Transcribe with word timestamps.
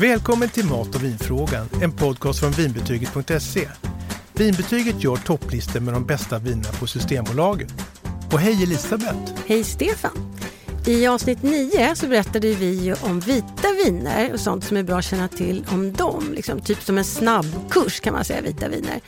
Välkommen 0.00 0.48
till 0.48 0.64
Mat 0.66 0.94
och 0.94 1.04
vinfrågan, 1.04 1.68
en 1.82 1.92
podcast 1.92 2.40
från 2.40 2.50
vinbetyget.se. 2.50 3.68
Vinbetyget 4.32 5.04
gör 5.04 5.16
topplistor 5.16 5.80
med 5.80 5.94
de 5.94 6.06
bästa 6.06 6.38
vinerna 6.38 6.68
på 6.80 6.86
Systembolaget. 6.86 7.72
Och 8.32 8.38
hej 8.38 8.62
Elisabeth! 8.62 9.32
Hej 9.46 9.64
Stefan! 9.64 10.36
I 10.86 11.06
avsnitt 11.06 11.42
9 11.42 11.94
så 11.94 12.06
berättade 12.06 12.54
vi 12.54 12.94
om 13.02 13.20
vita 13.20 13.68
viner 13.84 14.32
och 14.32 14.40
sånt 14.40 14.64
som 14.64 14.76
är 14.76 14.82
bra 14.82 14.98
att 14.98 15.04
känna 15.04 15.28
till 15.28 15.66
om 15.68 15.92
dem. 15.92 16.32
Liksom, 16.32 16.60
typ 16.60 16.82
som 16.82 16.98
en 16.98 17.04
snabbkurs 17.04 18.00
kan 18.00 18.12
man 18.12 18.24
säga, 18.24 18.40
vita 18.40 18.68
viner. 18.68 19.00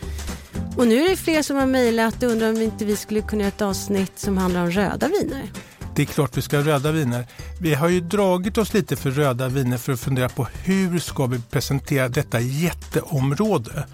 Och 0.76 0.86
nu 0.86 1.04
är 1.04 1.10
det 1.10 1.16
fler 1.16 1.42
som 1.42 1.56
har 1.56 1.66
mejlat 1.66 2.22
och 2.22 2.30
undrar 2.30 2.50
om 2.50 2.62
inte 2.62 2.84
vi 2.84 2.96
skulle 2.96 3.22
kunna 3.22 3.42
göra 3.42 3.48
ett 3.48 3.62
avsnitt 3.62 4.18
som 4.18 4.38
handlar 4.38 4.62
om 4.62 4.70
röda 4.70 5.08
viner. 5.08 5.50
Det 5.96 6.02
är 6.02 6.06
klart 6.06 6.36
vi 6.36 6.42
ska 6.42 6.56
ha 6.56 6.64
röda 6.64 6.92
viner. 6.92 7.26
Vi 7.60 7.74
har 7.74 7.88
ju 7.88 8.00
dragit 8.00 8.58
oss 8.58 8.74
lite 8.74 8.96
för 8.96 9.10
röda 9.10 9.48
viner 9.48 9.78
för 9.78 9.92
att 9.92 10.00
fundera 10.00 10.28
på 10.28 10.46
hur 10.64 10.98
ska 10.98 11.26
vi 11.26 11.40
presentera 11.50 12.08
detta 12.08 12.40
jätteområde. 12.40 13.86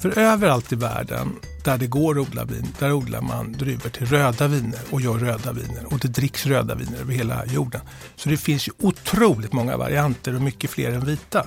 För 0.00 0.18
överallt 0.18 0.72
i 0.72 0.76
världen 0.76 1.36
där 1.64 1.78
det 1.78 1.86
går 1.86 2.20
att 2.20 2.28
odla 2.28 2.44
vin, 2.44 2.66
där 2.78 2.92
odlar 2.92 3.20
man 3.20 3.52
druvor 3.52 3.90
till 3.90 4.06
röda 4.06 4.48
viner 4.48 4.80
och 4.90 5.00
gör 5.00 5.18
röda 5.18 5.52
viner. 5.52 5.92
Och 5.92 5.98
det 5.98 6.08
dricks 6.08 6.46
röda 6.46 6.74
viner 6.74 6.98
över 7.00 7.12
hela 7.12 7.46
jorden. 7.46 7.80
Så 8.16 8.28
det 8.28 8.36
finns 8.36 8.68
ju 8.68 8.72
otroligt 8.78 9.52
många 9.52 9.76
varianter 9.76 10.34
och 10.34 10.42
mycket 10.42 10.70
fler 10.70 10.92
än 10.92 11.04
vita. 11.04 11.46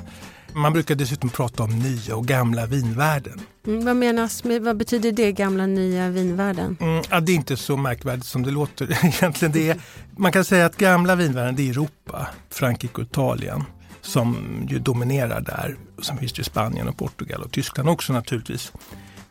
Man 0.54 0.74
brukar 0.74 0.96
dessutom 0.96 1.30
prata 1.30 1.64
om 1.64 1.80
nya 1.80 2.16
och 2.16 2.26
gamla 2.26 2.66
vinvärden. 2.66 3.42
Mm, 3.68 3.86
vad 3.86 3.96
menas 3.96 4.44
med, 4.44 4.62
vad 4.62 4.78
betyder 4.78 5.12
det, 5.12 5.32
gamla 5.32 5.66
nya 5.66 6.10
vinvärden? 6.10 6.78
Mm, 6.80 7.04
ja, 7.10 7.20
det 7.20 7.32
är 7.32 7.36
inte 7.36 7.58
så 7.58 7.78
märkvärdigt 7.78 8.26
som 8.26 8.44
det 8.44 8.52
låter 8.52 9.06
egentligen. 9.06 9.52
Det 9.52 9.70
är, 9.70 9.82
man 10.18 10.32
kan 10.32 10.46
säga 10.46 10.66
att 10.66 10.78
gamla 10.78 11.16
vinvärden 11.16 11.56
det 11.56 11.64
är 11.64 11.72
Europa, 11.72 12.28
Frankrike 12.50 13.02
och 13.02 13.08
Italien 13.08 13.64
som 14.02 14.38
ju 14.70 14.80
dominerar 14.80 15.42
där. 15.42 15.76
Sen 16.02 16.18
finns 16.18 16.34
det 16.34 16.40
ju 16.40 16.44
Spanien 16.44 16.88
och 16.88 16.98
Portugal 16.98 17.42
och 17.42 17.52
Tyskland 17.52 17.90
också 17.90 18.14
naturligtvis. 18.14 18.72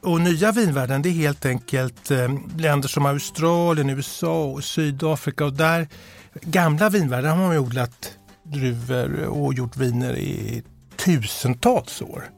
Och 0.01 0.21
nya 0.21 0.53
vinvärden 0.53 1.03
det 1.03 1.09
är 1.09 1.13
helt 1.13 1.47
enkelt 1.47 2.11
eh, 2.11 2.29
länder 2.57 2.89
som 2.89 3.07
Australien, 3.07 3.91
USA 3.91 4.45
och 4.45 4.65
Sydafrika. 4.65 5.45
Och 5.45 5.53
där, 5.53 5.89
gamla 6.43 6.89
vinvärden 6.89 7.31
har 7.31 7.47
man 7.47 7.59
odlat 7.59 8.17
druvor 8.43 9.25
och 9.25 9.55
gjort 9.55 9.77
viner 9.77 10.17
i 10.17 10.63
tusentals 11.05 12.03
år. 12.03 12.31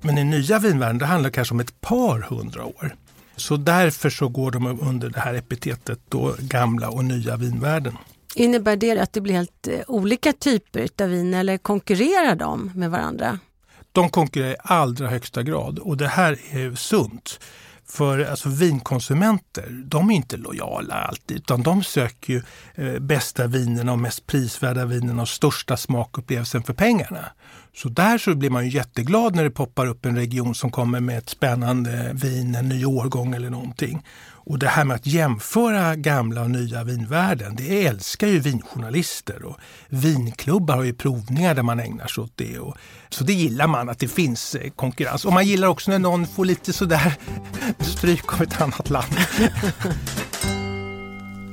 Men 0.00 0.18
i 0.18 0.24
nya 0.24 0.58
vinvärlden 0.58 0.98
det 0.98 1.06
handlar 1.06 1.30
kanske 1.30 1.54
om 1.54 1.60
ett 1.60 1.80
par 1.80 2.20
hundra 2.20 2.64
år. 2.64 2.96
Så 3.36 3.56
därför 3.56 4.10
så 4.10 4.28
går 4.28 4.50
de 4.50 4.80
under 4.80 5.10
det 5.10 5.20
här 5.20 5.34
epitetet 5.34 5.98
då 6.08 6.34
gamla 6.38 6.90
och 6.90 7.04
nya 7.04 7.36
vinvärlden. 7.36 7.96
Innebär 8.34 8.76
det 8.76 8.98
att 8.98 9.12
det 9.12 9.20
blir 9.20 9.34
helt 9.34 9.68
eh, 9.68 9.80
olika 9.86 10.32
typer 10.32 10.88
av 11.02 11.08
vin 11.08 11.34
eller 11.34 11.58
konkurrerar 11.58 12.34
de 12.34 12.72
med 12.74 12.90
varandra? 12.90 13.38
De 13.92 14.08
konkurrerar 14.08 14.52
i 14.52 14.56
allra 14.58 15.08
högsta 15.08 15.42
grad 15.42 15.78
och 15.78 15.96
det 15.96 16.08
här 16.08 16.38
är 16.50 16.74
sunt. 16.74 17.40
För 17.86 18.24
alltså, 18.24 18.48
vinkonsumenter, 18.48 19.68
de 19.84 20.10
är 20.10 20.14
inte 20.14 20.36
lojala 20.36 20.94
alltid 20.94 21.36
utan 21.36 21.62
de 21.62 21.82
söker 21.82 22.32
ju 22.32 22.42
eh, 22.74 22.98
bästa 23.00 23.46
vinerna 23.46 23.92
och 23.92 23.98
mest 23.98 24.26
prisvärda 24.26 24.84
vinerna 24.84 25.22
och 25.22 25.28
största 25.28 25.76
smakupplevelsen 25.76 26.62
för 26.62 26.74
pengarna. 26.74 27.24
Så 27.74 27.88
där 27.88 28.18
så 28.18 28.34
blir 28.34 28.50
man 28.50 28.64
ju 28.64 28.70
jätteglad 28.70 29.34
när 29.34 29.44
det 29.44 29.50
poppar 29.50 29.86
upp 29.86 30.06
en 30.06 30.16
region 30.16 30.54
som 30.54 30.70
kommer 30.70 31.00
med 31.00 31.18
ett 31.18 31.28
spännande 31.28 32.10
vin, 32.14 32.54
en 32.54 32.68
ny 32.68 32.84
årgång 32.84 33.34
eller 33.34 33.50
någonting. 33.50 34.06
Och 34.50 34.58
det 34.58 34.68
här 34.68 34.84
med 34.84 34.94
att 34.94 35.06
jämföra 35.06 35.96
gamla 35.96 36.42
och 36.42 36.50
nya 36.50 36.84
vinvärden, 36.84 37.56
det 37.56 37.86
älskar 37.86 38.26
ju 38.26 38.38
vinjournalister 38.38 39.44
och 39.44 39.56
vinklubbar 39.88 40.76
har 40.76 40.84
ju 40.84 40.94
provningar 40.94 41.54
där 41.54 41.62
man 41.62 41.80
ägnar 41.80 42.06
sig 42.06 42.24
åt 42.24 42.32
det. 42.36 42.58
Och, 42.58 42.76
så 43.08 43.24
det 43.24 43.32
gillar 43.32 43.66
man, 43.66 43.88
att 43.88 43.98
det 43.98 44.08
finns 44.08 44.54
eh, 44.54 44.70
konkurrens. 44.70 45.24
Och 45.24 45.32
man 45.32 45.46
gillar 45.46 45.68
också 45.68 45.90
när 45.90 45.98
någon 45.98 46.26
får 46.26 46.44
lite 46.44 46.72
sådär 46.72 47.14
stryk 47.78 48.34
av 48.34 48.42
ett 48.42 48.60
annat 48.60 48.90
land. 48.90 49.14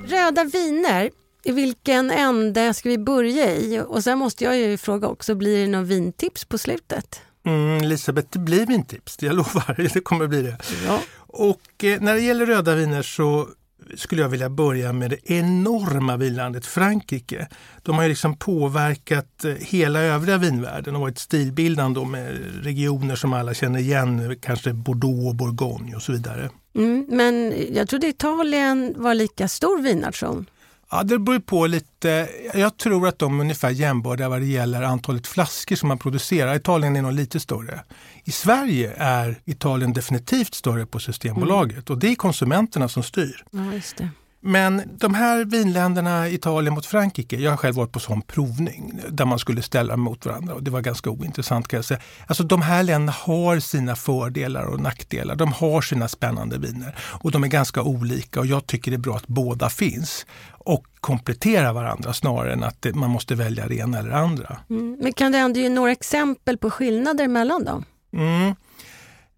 Röda 0.07 0.43
viner, 0.43 1.09
i 1.43 1.51
vilken 1.51 2.11
ände 2.11 2.73
ska 2.73 2.89
vi 2.89 2.97
börja 2.97 3.55
i? 3.55 3.83
Och 3.87 4.03
sen 4.03 4.17
måste 4.17 4.43
jag 4.43 4.57
ju 4.57 4.77
fråga 4.77 5.07
också, 5.07 5.35
blir 5.35 5.57
det 5.57 5.67
någon 5.67 5.85
vintips 5.85 6.45
på 6.45 6.57
slutet? 6.57 7.21
Mm, 7.45 7.83
Elisabeth, 7.83 8.27
det 8.31 8.39
blir 8.39 8.65
vintips, 8.65 9.17
jag 9.19 9.35
lovar. 9.35 9.89
Det 9.93 9.99
kommer 9.99 10.27
bli 10.27 10.41
det. 10.41 10.57
Ja. 10.85 11.01
Och 11.17 11.83
eh, 11.83 12.01
när 12.01 12.13
det 12.13 12.19
gäller 12.19 12.45
röda 12.45 12.75
viner 12.75 13.01
så 13.01 13.47
skulle 13.95 14.21
jag 14.21 14.29
vilja 14.29 14.49
börja 14.49 14.93
med 14.93 15.09
det 15.09 15.31
enorma 15.31 16.17
vinlandet 16.17 16.65
Frankrike. 16.65 17.47
De 17.83 17.95
har 17.95 18.03
ju 18.03 18.09
liksom 18.09 18.37
påverkat 18.37 19.45
eh, 19.45 19.53
hela 19.53 19.99
övriga 19.99 20.37
vinvärlden 20.37 20.95
och 20.95 21.01
varit 21.01 21.19
stilbildande 21.19 22.05
med 22.05 22.37
regioner 22.63 23.15
som 23.15 23.33
alla 23.33 23.53
känner 23.53 23.79
igen, 23.79 24.35
kanske 24.41 24.73
Bordeaux, 24.73 25.37
Bourgogne 25.37 25.95
och 25.95 26.01
så 26.01 26.11
vidare. 26.11 26.49
Mm, 26.75 27.05
men 27.09 27.53
jag 27.73 27.89
trodde 27.89 28.07
Italien 28.07 28.93
var 28.97 29.13
lika 29.13 29.47
stor 29.47 29.81
vinnation. 29.81 30.45
Ja, 30.91 31.03
det 31.03 31.19
beror 31.19 31.39
på 31.39 31.67
lite. 31.67 32.29
Jag 32.53 32.77
tror 32.77 33.07
att 33.07 33.19
de 33.19 33.39
är 33.39 33.43
ungefär 33.43 33.69
jämbördiga 33.69 34.29
vad 34.29 34.41
det 34.41 34.45
gäller 34.45 34.81
antalet 34.81 35.27
flaskor 35.27 35.75
som 35.75 35.87
man 35.87 35.97
producerar. 35.97 36.55
Italien 36.55 36.95
är 36.95 37.01
nog 37.01 37.13
lite 37.13 37.39
större. 37.39 37.83
I 38.23 38.31
Sverige 38.31 38.93
är 38.97 39.41
Italien 39.45 39.93
definitivt 39.93 40.53
större 40.53 40.85
på 40.85 40.99
Systembolaget 40.99 41.71
mm. 41.71 41.83
och 41.89 41.97
det 41.97 42.11
är 42.11 42.15
konsumenterna 42.15 42.89
som 42.89 43.03
styr. 43.03 43.43
Ja, 43.51 43.73
just 43.73 43.97
det. 43.97 44.09
Men 44.47 44.81
de 44.97 45.13
här 45.13 45.45
vinländerna, 45.45 46.29
Italien 46.29 46.73
mot 46.73 46.85
Frankrike, 46.85 47.35
jag 47.35 47.51
har 47.51 47.57
själv 47.57 47.75
varit 47.75 47.91
på 47.91 47.99
sån 47.99 48.21
provning 48.21 49.01
där 49.09 49.25
man 49.25 49.39
skulle 49.39 49.61
ställa 49.61 49.97
mot 49.97 50.25
varandra 50.25 50.53
och 50.53 50.63
det 50.63 50.71
var 50.71 50.81
ganska 50.81 51.09
ointressant 51.09 51.67
kan 51.67 51.77
jag 51.77 51.85
säga. 51.85 51.99
Alltså 52.27 52.43
de 52.43 52.61
här 52.61 52.83
länderna 52.83 53.11
har 53.11 53.59
sina 53.59 53.95
fördelar 53.95 54.63
och 54.63 54.79
nackdelar. 54.79 55.35
De 55.35 55.53
har 55.53 55.81
sina 55.81 56.07
spännande 56.07 56.57
viner 56.57 56.95
och 56.99 57.31
de 57.31 57.43
är 57.43 57.47
ganska 57.47 57.81
olika 57.81 58.39
och 58.39 58.45
jag 58.45 58.67
tycker 58.67 58.91
det 58.91 58.95
är 58.95 58.99
bra 58.99 59.15
att 59.15 59.27
båda 59.27 59.69
finns 59.69 60.25
och 60.49 60.85
kompletterar 60.99 61.73
varandra 61.73 62.13
snarare 62.13 62.53
än 62.53 62.63
att 62.63 62.85
man 62.93 63.09
måste 63.09 63.35
välja 63.35 63.67
det 63.67 63.75
ena 63.75 63.99
eller 63.99 64.11
andra. 64.11 64.57
Mm. 64.69 64.97
Men 65.01 65.13
kan 65.13 65.31
du 65.31 65.37
ändå 65.37 65.59
ge 65.59 65.69
några 65.69 65.91
exempel 65.91 66.57
på 66.57 66.69
skillnader 66.69 67.27
mellan 67.27 67.63
dem? 67.63 67.85
Mm. 68.13 68.55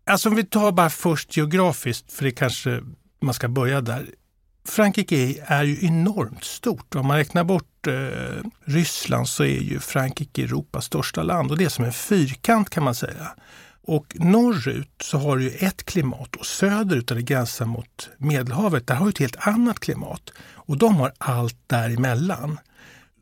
Alltså 0.06 0.30
om 0.30 0.36
vi 0.36 0.44
tar 0.44 0.72
bara 0.72 0.90
först 0.90 1.38
geografiskt, 1.38 2.12
för 2.12 2.26
det 2.26 2.31
kanske 2.31 2.81
man 3.22 3.34
ska 3.34 3.47
börja 3.47 3.81
där. 3.81 4.06
Frankrike 4.69 5.44
är 5.46 5.63
ju 5.63 5.88
enormt 5.88 6.44
stort. 6.44 6.96
Om 6.96 7.07
man 7.07 7.18
räknar 7.18 7.44
bort 7.44 7.88
eh, 7.88 8.44
Ryssland 8.66 9.30
så 9.30 9.44
är 9.44 9.62
ju 9.62 9.80
Frankrike 9.80 10.44
Europas 10.44 10.85
största 10.85 11.24
land 11.24 11.52
och 11.52 11.57
det 11.57 11.66
är 11.66 11.69
som 11.69 11.85
en 11.85 11.94
fyrkant 11.94 12.69
kan 12.69 12.84
man 12.84 12.96
säga. 12.96 13.28
Och 13.81 14.16
norrut 14.19 15.02
så 15.02 15.18
har 15.18 15.38
du 15.38 15.50
ett 15.50 15.84
klimat 15.85 16.35
och 16.35 16.46
söderut 16.46 17.08
där 17.08 17.16
det 17.16 17.22
gränsar 17.22 17.66
mot 17.66 18.09
Medelhavet, 18.18 18.88
där 18.88 18.96
har 18.96 19.06
du 19.06 19.09
ett 19.09 19.18
helt 19.18 19.47
annat 19.47 19.79
klimat. 19.79 20.31
Och 20.53 20.78
de 20.78 20.96
har 20.96 21.13
allt 21.18 21.58
däremellan. 21.68 22.59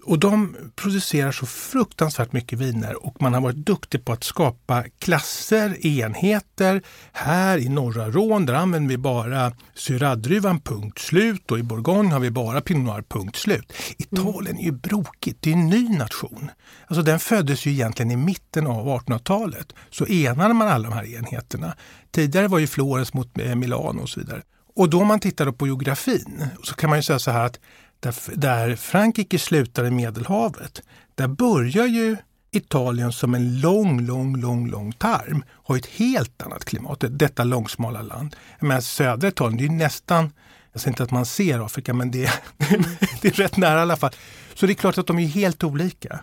Och 0.03 0.19
de 0.19 0.56
producerar 0.75 1.31
så 1.31 1.46
fruktansvärt 1.46 2.34
mycket 2.34 2.59
viner 2.59 3.06
och 3.06 3.22
man 3.22 3.34
har 3.34 3.41
varit 3.41 3.56
duktig 3.56 4.06
på 4.06 4.13
att 4.13 4.24
skapa 4.24 4.84
klasser, 5.00 5.85
enheter. 5.88 6.81
Här 7.12 7.58
i 7.58 7.69
norra 7.69 8.09
Rån 8.09 8.46
där 8.46 8.53
använder 8.53 8.90
vi 8.90 8.97
bara 8.97 9.52
syradruvan, 9.75 10.59
punkt 10.59 11.00
slut. 11.00 11.52
Och 11.52 11.59
i 11.59 11.63
Bourgogne 11.63 12.13
har 12.13 12.19
vi 12.19 12.31
bara 12.31 12.62
Pinot 12.62 12.86
Noir, 12.86 13.03
punkt 13.07 13.36
slut. 13.36 13.74
Italien 13.97 14.57
är 14.57 14.63
ju 14.63 14.72
brokigt, 14.72 15.41
det 15.41 15.50
är 15.50 15.53
en 15.53 15.69
ny 15.69 15.90
nation. 15.90 16.52
Alltså 16.88 17.03
den 17.03 17.19
föddes 17.19 17.66
ju 17.66 17.72
egentligen 17.72 18.12
i 18.12 18.16
mitten 18.16 18.68
av 18.68 18.88
1800-talet. 18.88 19.74
Så 19.90 20.06
enade 20.06 20.53
man 20.53 20.68
alla 20.68 20.90
de 20.90 20.96
här 20.96 21.16
enheterna. 21.16 21.75
Tidigare 22.12 22.47
var 22.47 22.59
ju 22.59 22.68
Florens 22.68 23.13
mot 23.13 23.40
eh, 23.40 23.56
Milano 23.56 24.02
och 24.02 24.09
så 24.09 24.19
vidare. 24.19 24.41
Och 24.75 24.90
då 24.90 25.02
om 25.02 25.07
man 25.07 25.19
tittar 25.19 25.52
på 25.52 25.68
geografin 25.68 26.46
så 26.63 26.75
kan 26.75 26.90
man 26.90 27.00
ju 27.00 27.03
säga 27.03 27.19
så 27.19 27.31
här 27.31 27.46
att 27.46 27.59
där, 28.00 28.35
där 28.35 28.75
Frankrike 28.75 29.40
slutar 29.40 29.85
i 29.85 29.91
Medelhavet, 29.91 30.81
där 31.16 31.28
börjar 31.28 31.86
ju 31.86 32.18
Italien 32.51 33.12
som 33.12 33.36
en 33.36 33.62
lång, 33.62 34.01
lång, 34.01 34.38
lång, 34.38 34.69
lång 34.69 34.92
tarm 34.92 35.44
har 35.50 35.77
ett 35.77 35.86
helt 35.86 36.42
annat 36.42 36.66
klimat, 36.66 37.04
detta 37.10 37.44
långsmala 37.44 38.01
land. 38.01 38.36
Men 38.60 38.81
södra 38.81 39.27
Italien, 39.27 39.57
det 39.57 39.66
är 39.66 39.77
nästan, 39.77 40.31
jag 40.71 40.81
säger 40.81 40.92
inte 40.92 41.04
att 41.04 41.12
man 41.12 41.25
ser 41.25 41.66
Afrika, 41.66 41.94
men 41.94 42.12
det, 42.12 42.31
det 43.21 43.27
är 43.27 43.31
rätt 43.31 43.57
nära 43.57 43.80
i 43.80 43.81
alla 43.81 43.98
fall. 43.98 44.12
Så 44.54 44.66
det 44.66 44.71
är 44.71 44.75
klart 44.75 44.98
att 44.98 45.07
de 45.07 45.19
är 45.19 45.27
helt 45.27 45.63
olika. 45.63 46.19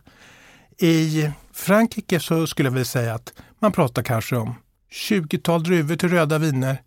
I 0.79 1.31
Frankrike 1.53 2.21
så 2.21 2.47
skulle 2.47 2.67
jag 2.67 2.73
vilja 2.73 2.85
säga 2.85 3.15
att 3.15 3.33
man 3.59 3.73
pratar 3.73 4.03
kanske 4.03 4.37
om 4.37 4.55
20-tal 5.09 5.63
druvor 5.63 5.97
till 5.97 6.09
röda 6.09 6.39
viner. 6.39 6.83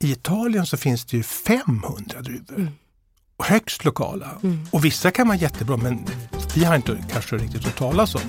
I 0.00 0.12
Italien 0.12 0.66
så 0.66 0.76
finns 0.76 1.04
det 1.04 1.16
ju 1.16 1.22
500 1.22 2.20
druvor. 2.20 2.56
Mm 2.56 2.68
högst 3.44 3.84
lokala. 3.84 4.30
Mm. 4.42 4.66
Och 4.70 4.84
vissa 4.84 5.10
kan 5.10 5.28
vara 5.28 5.38
jättebra 5.38 5.76
men 5.76 6.06
vi 6.54 6.64
har 6.64 6.76
inte 6.76 7.04
kanske 7.12 7.36
riktigt 7.36 7.64
hört 7.64 7.78
talas 7.78 8.14
om. 8.14 8.20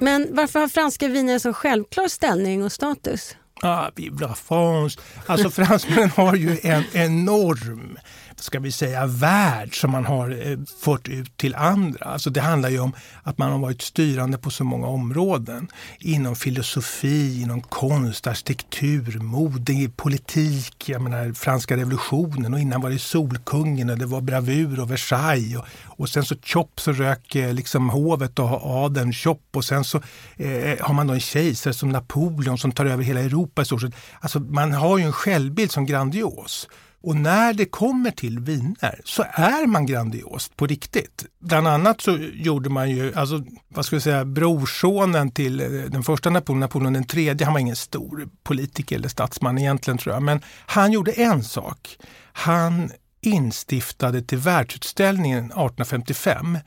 Men 0.00 0.28
varför 0.30 0.60
har 0.60 0.68
franska 0.68 1.08
viner 1.08 1.32
en 1.32 1.40
så 1.40 1.52
självklar 1.52 2.08
ställning 2.08 2.64
och 2.64 2.72
status? 2.72 3.36
Ah, 3.62 3.90
vive 3.96 4.20
la 4.20 4.34
France! 4.34 5.00
Alltså 5.26 5.50
fransmännen 5.50 6.10
har 6.10 6.34
ju 6.34 6.58
en 6.62 6.84
enorm 6.92 7.98
ska 8.36 8.58
vi 8.60 8.72
säga, 8.72 9.06
värld 9.06 9.80
som 9.80 9.90
man 9.90 10.04
har 10.04 10.50
eh, 10.50 10.58
fört 10.80 11.08
ut 11.08 11.36
till 11.36 11.54
andra. 11.54 12.04
Alltså 12.04 12.30
det 12.30 12.40
handlar 12.40 12.68
ju 12.68 12.80
om 12.80 12.92
att 13.22 13.38
man 13.38 13.52
har 13.52 13.58
varit 13.58 13.82
styrande 13.82 14.38
på 14.38 14.50
så 14.50 14.64
många 14.64 14.86
områden. 14.86 15.68
Inom 15.98 16.36
filosofi, 16.36 17.42
inom 17.42 17.62
konst, 17.62 18.26
arkitektur, 18.26 19.18
mode, 19.18 19.90
politik, 19.96 20.88
jag 20.88 21.02
menar 21.02 21.32
franska 21.32 21.76
revolutionen 21.76 22.54
och 22.54 22.60
innan 22.60 22.80
var 22.80 22.90
det 22.90 22.98
Solkungen 22.98 23.90
och 23.90 23.98
det 23.98 24.06
var 24.06 24.20
bravur 24.20 24.80
och 24.80 24.90
Versailles. 24.90 25.58
Och, 25.58 25.66
och 25.86 26.08
sen 26.08 26.24
så 26.24 26.34
chop 26.42 26.80
så 26.80 26.92
rök 26.92 27.34
eh, 27.34 27.54
liksom 27.54 27.90
hovet 27.90 28.38
och 28.38 28.84
adeln 28.84 29.12
chop 29.12 29.42
och 29.54 29.64
sen 29.64 29.84
så 29.84 30.00
eh, 30.36 30.52
eh, 30.52 30.78
har 30.80 30.94
man 30.94 31.06
då 31.06 31.14
en 31.14 31.20
kejsare 31.20 31.74
som 31.74 31.88
Napoleon 31.88 32.58
som 32.58 32.72
tar 32.72 32.84
över 32.84 33.04
hela 33.04 33.20
Europa 33.20 33.62
i 33.62 33.64
stort 33.64 33.80
sett. 33.80 33.94
Alltså 34.20 34.40
man 34.40 34.72
har 34.72 34.98
ju 34.98 35.04
en 35.04 35.12
självbild 35.12 35.70
som 35.70 35.86
grandios. 35.86 36.68
Och 37.06 37.16
när 37.16 37.54
det 37.54 37.64
kommer 37.64 38.10
till 38.10 38.38
viner 38.38 39.00
så 39.04 39.24
är 39.32 39.66
man 39.66 39.86
grandiost 39.86 40.56
på 40.56 40.66
riktigt. 40.66 41.24
Bland 41.40 41.68
annat 41.68 42.00
så 42.00 42.18
gjorde 42.34 42.70
man 42.70 42.90
ju, 42.90 43.14
alltså, 43.14 43.42
vad 43.68 43.84
ska 43.84 43.96
jag 43.96 44.02
säga, 44.02 44.24
brorsonen 44.24 45.30
till 45.30 45.60
eh, 45.60 45.66
den 45.68 46.02
första 46.02 46.30
Napoleon, 46.30 46.60
Napoleon 46.60 46.92
den 46.92 47.04
tredje, 47.04 47.44
han 47.44 47.54
var 47.54 47.60
ingen 47.60 47.76
stor 47.76 48.28
politiker 48.42 48.96
eller 48.96 49.08
statsman 49.08 49.58
egentligen 49.58 49.98
tror 49.98 50.14
jag, 50.14 50.22
men 50.22 50.40
han 50.66 50.92
gjorde 50.92 51.12
en 51.12 51.44
sak. 51.44 51.96
Han 52.32 52.90
instiftade 53.20 54.22
till 54.22 54.38
världsutställningen 54.38 55.44
1855 55.44 56.58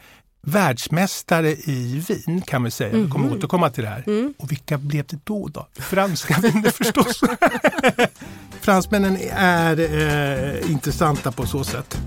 världsmästare 0.47 1.51
i 1.51 2.03
vin 2.07 2.41
kan 2.41 2.63
vi 2.63 2.71
säga. 2.71 2.97
Vi 2.97 3.09
kommer 3.09 3.27
mhm. 3.27 3.37
återkomma 3.37 3.69
till 3.69 3.83
det 3.83 3.89
här. 3.89 4.03
Mm. 4.07 4.33
Och 4.37 4.51
vilka 4.51 4.77
blev 4.77 5.05
det 5.07 5.19
då? 5.23 5.47
då? 5.47 5.67
Franska 5.73 6.41
viner 6.41 6.71
förstås. 6.83 7.21
Fransmännen 8.61 9.17
är 9.31 9.79
eh, 9.79 10.71
intressanta 10.71 11.31
på 11.31 11.45
så 11.45 11.63
sätt. 11.63 11.97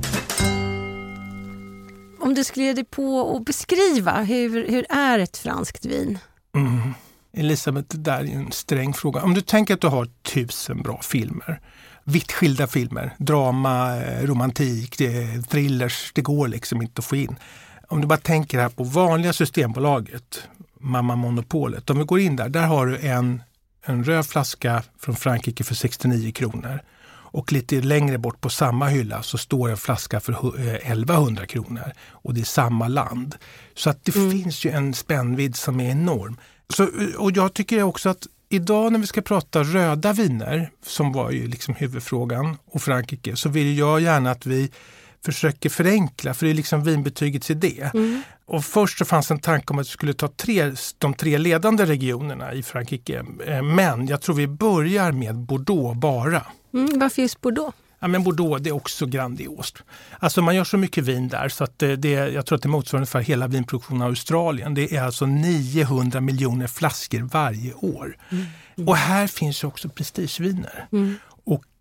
Om 2.21 2.35
du 2.35 2.45
skulle 2.45 2.67
ge 2.67 2.73
dig 2.73 2.85
på 2.85 3.37
att 3.37 3.45
beskriva, 3.45 4.23
hur, 4.23 4.69
hur 4.69 4.87
är 4.91 5.19
ett 5.19 5.37
franskt 5.37 5.85
vin? 5.85 6.19
Mm. 6.55 6.95
Elisabeth, 7.37 7.89
det 7.89 8.11
där 8.11 8.21
är 8.21 8.37
en 8.37 8.53
sträng 8.53 8.95
fråga. 8.95 9.23
Om 9.23 9.35
du 9.35 9.41
tänker 9.41 9.75
att 9.75 9.81
du 9.81 9.87
har 9.87 10.09
tusen 10.23 10.83
bra 10.83 11.01
filmer 11.03 11.61
vitt 12.05 12.33
skilda 12.33 12.67
filmer. 12.67 13.15
Drama, 13.19 13.97
eh, 13.97 14.27
romantik, 14.27 14.97
thrillers. 15.49 16.13
Det 16.15 16.23
går 16.23 16.49
liksom 16.49 16.83
inte 16.83 16.99
att 16.99 17.05
få 17.05 17.17
in. 17.17 17.37
Om 17.91 18.01
du 18.01 18.07
bara 18.07 18.19
tänker 18.19 18.59
här 18.59 18.69
på 18.69 18.85
vanliga 18.85 19.33
Systembolaget, 19.33 20.49
Mamma 20.81 21.17
Monopolet. 21.17 21.91
Om 21.91 21.99
vi 21.99 22.05
går 22.05 22.21
in 22.21 22.37
där, 22.37 22.49
där 22.49 22.67
har 22.67 22.87
du 22.87 22.99
en, 22.99 23.43
en 23.85 24.05
röd 24.05 24.27
flaska 24.27 24.83
från 24.99 25.17
Frankrike 25.17 25.65
för 25.65 25.75
69 25.75 26.33
kronor. 26.33 26.81
Och 27.33 27.53
lite 27.53 27.81
längre 27.81 28.19
bort 28.19 28.41
på 28.41 28.51
samma 28.51 28.87
hylla 28.87 29.23
så 29.23 29.39
står 29.39 29.71
en 29.71 29.77
flaska 29.77 30.21
för 30.21 30.33
1100 30.63 31.43
eh, 31.43 31.47
kronor. 31.47 31.93
Och 32.11 32.35
det 32.35 32.41
är 32.41 32.45
samma 32.45 32.89
land. 32.89 33.35
Så 33.75 33.91
att 33.91 34.05
det 34.05 34.17
mm. 34.17 34.31
finns 34.31 34.65
ju 34.65 34.71
en 34.71 34.95
spännvidd 34.95 35.57
som 35.57 35.81
är 35.81 35.91
enorm. 35.91 36.37
Så, 36.69 36.89
och 37.19 37.33
jag 37.37 37.55
tycker 37.55 37.83
också 37.83 38.09
att 38.09 38.27
idag 38.49 38.93
när 38.93 38.99
vi 38.99 39.07
ska 39.07 39.23
prata 39.23 39.63
röda 39.63 40.13
viner, 40.13 40.71
som 40.87 41.13
var 41.13 41.31
ju 41.31 41.47
liksom 41.47 41.75
huvudfrågan, 41.75 42.57
och 42.67 42.83
Frankrike, 42.83 43.37
så 43.37 43.49
vill 43.49 43.79
jag 43.79 44.01
gärna 44.01 44.31
att 44.31 44.47
vi 44.47 44.71
försöker 45.25 45.70
förenkla, 45.70 46.34
för 46.34 46.46
det 46.46 46.52
är 46.52 46.55
liksom 46.55 46.84
vinbetygets 46.84 47.50
idé. 47.50 47.90
Mm. 47.94 48.22
Och 48.46 48.64
först 48.64 48.99
så 48.99 49.05
fanns 49.05 49.31
en 49.31 49.38
tanke 49.38 49.72
om 49.72 49.78
att 49.78 49.87
vi 49.87 49.90
skulle 49.90 50.14
ta 50.14 50.28
tre, 50.28 50.72
de 50.99 51.14
tre 51.14 51.38
ledande 51.38 51.84
regionerna 51.84 52.52
i 52.55 52.62
Frankrike. 52.62 53.25
Eh, 53.46 53.62
men 53.62 54.06
jag 54.06 54.20
tror 54.20 54.34
vi 54.34 54.46
börjar 54.46 55.12
med 55.12 55.37
Bordeaux 55.37 56.00
bara. 56.00 56.46
Mm, 56.75 56.99
varför 56.99 57.22
just 57.22 57.40
Bordeaux? 57.40 57.76
Ja, 58.02 58.08
men 58.08 58.22
Bordeaux 58.22 58.62
det 58.62 58.70
är 58.70 58.75
också 58.75 59.06
grandiost. 59.06 59.78
Alltså 60.19 60.43
man 60.43 60.56
gör 60.56 60.64
så 60.64 60.76
mycket 60.76 61.05
vin 61.05 61.28
där 61.28 61.49
så 61.49 61.64
att 61.64 61.78
det, 61.78 61.96
det, 61.96 62.11
jag 62.11 62.46
tror 62.46 62.56
att 62.56 62.62
det 62.62 62.69
motsvarar 62.69 63.00
ungefär 63.00 63.20
hela 63.20 63.46
vinproduktionen 63.46 64.02
av 64.02 64.08
Australien. 64.08 64.75
Det 64.75 64.96
är 64.96 65.02
alltså 65.02 65.26
900 65.26 66.20
miljoner 66.20 66.67
flaskor 66.67 67.20
varje 67.20 67.75
år. 67.75 68.17
Mm. 68.31 68.88
Och 68.88 68.96
här 68.96 69.26
finns 69.26 69.64
också 69.64 69.88
prestigeviner. 69.88 70.87
Mm. 70.93 71.17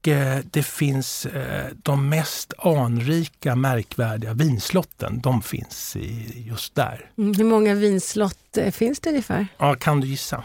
Eh, 0.08 0.38
det 0.52 0.64
finns 0.64 1.26
eh, 1.26 1.68
de 1.84 2.10
mest 2.10 2.54
anrika, 2.58 3.56
märkvärdiga 3.56 4.34
vinslotten. 4.34 5.20
De 5.22 5.42
finns 5.42 5.98
just 6.36 6.76
där. 6.76 7.12
Mm, 7.18 7.34
hur 7.34 7.44
många 7.44 7.74
vinslott 7.74 8.58
eh, 8.58 8.72
finns 8.72 9.00
det 9.00 9.10
ungefär? 9.10 9.48
Ja, 9.58 9.76
kan 9.76 10.02
du 10.02 10.08
gissa? 10.08 10.44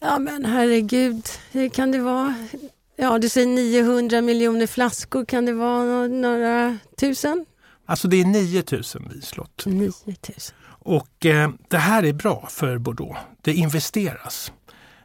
Ja 0.00 0.18
men 0.18 0.44
herregud, 0.44 1.28
hur 1.52 1.68
kan 1.68 1.92
det 1.92 1.98
vara? 1.98 2.34
Ja, 2.96 3.18
du 3.18 3.28
säger 3.28 3.46
900 3.46 4.20
miljoner 4.20 4.66
flaskor. 4.66 5.24
Kan 5.24 5.46
det 5.46 5.52
vara 5.52 6.06
några 6.06 6.78
tusen? 7.00 7.46
Alltså 7.86 8.08
det 8.08 8.20
är 8.20 8.24
9000 8.24 9.08
vinslott. 9.12 9.62
9000. 9.66 10.54
Och 10.84 11.26
eh, 11.26 11.50
det 11.68 11.76
här 11.78 12.02
är 12.02 12.12
bra 12.12 12.48
för 12.50 12.78
Bordeaux. 12.78 13.18
Det 13.42 13.52
investeras. 13.52 14.52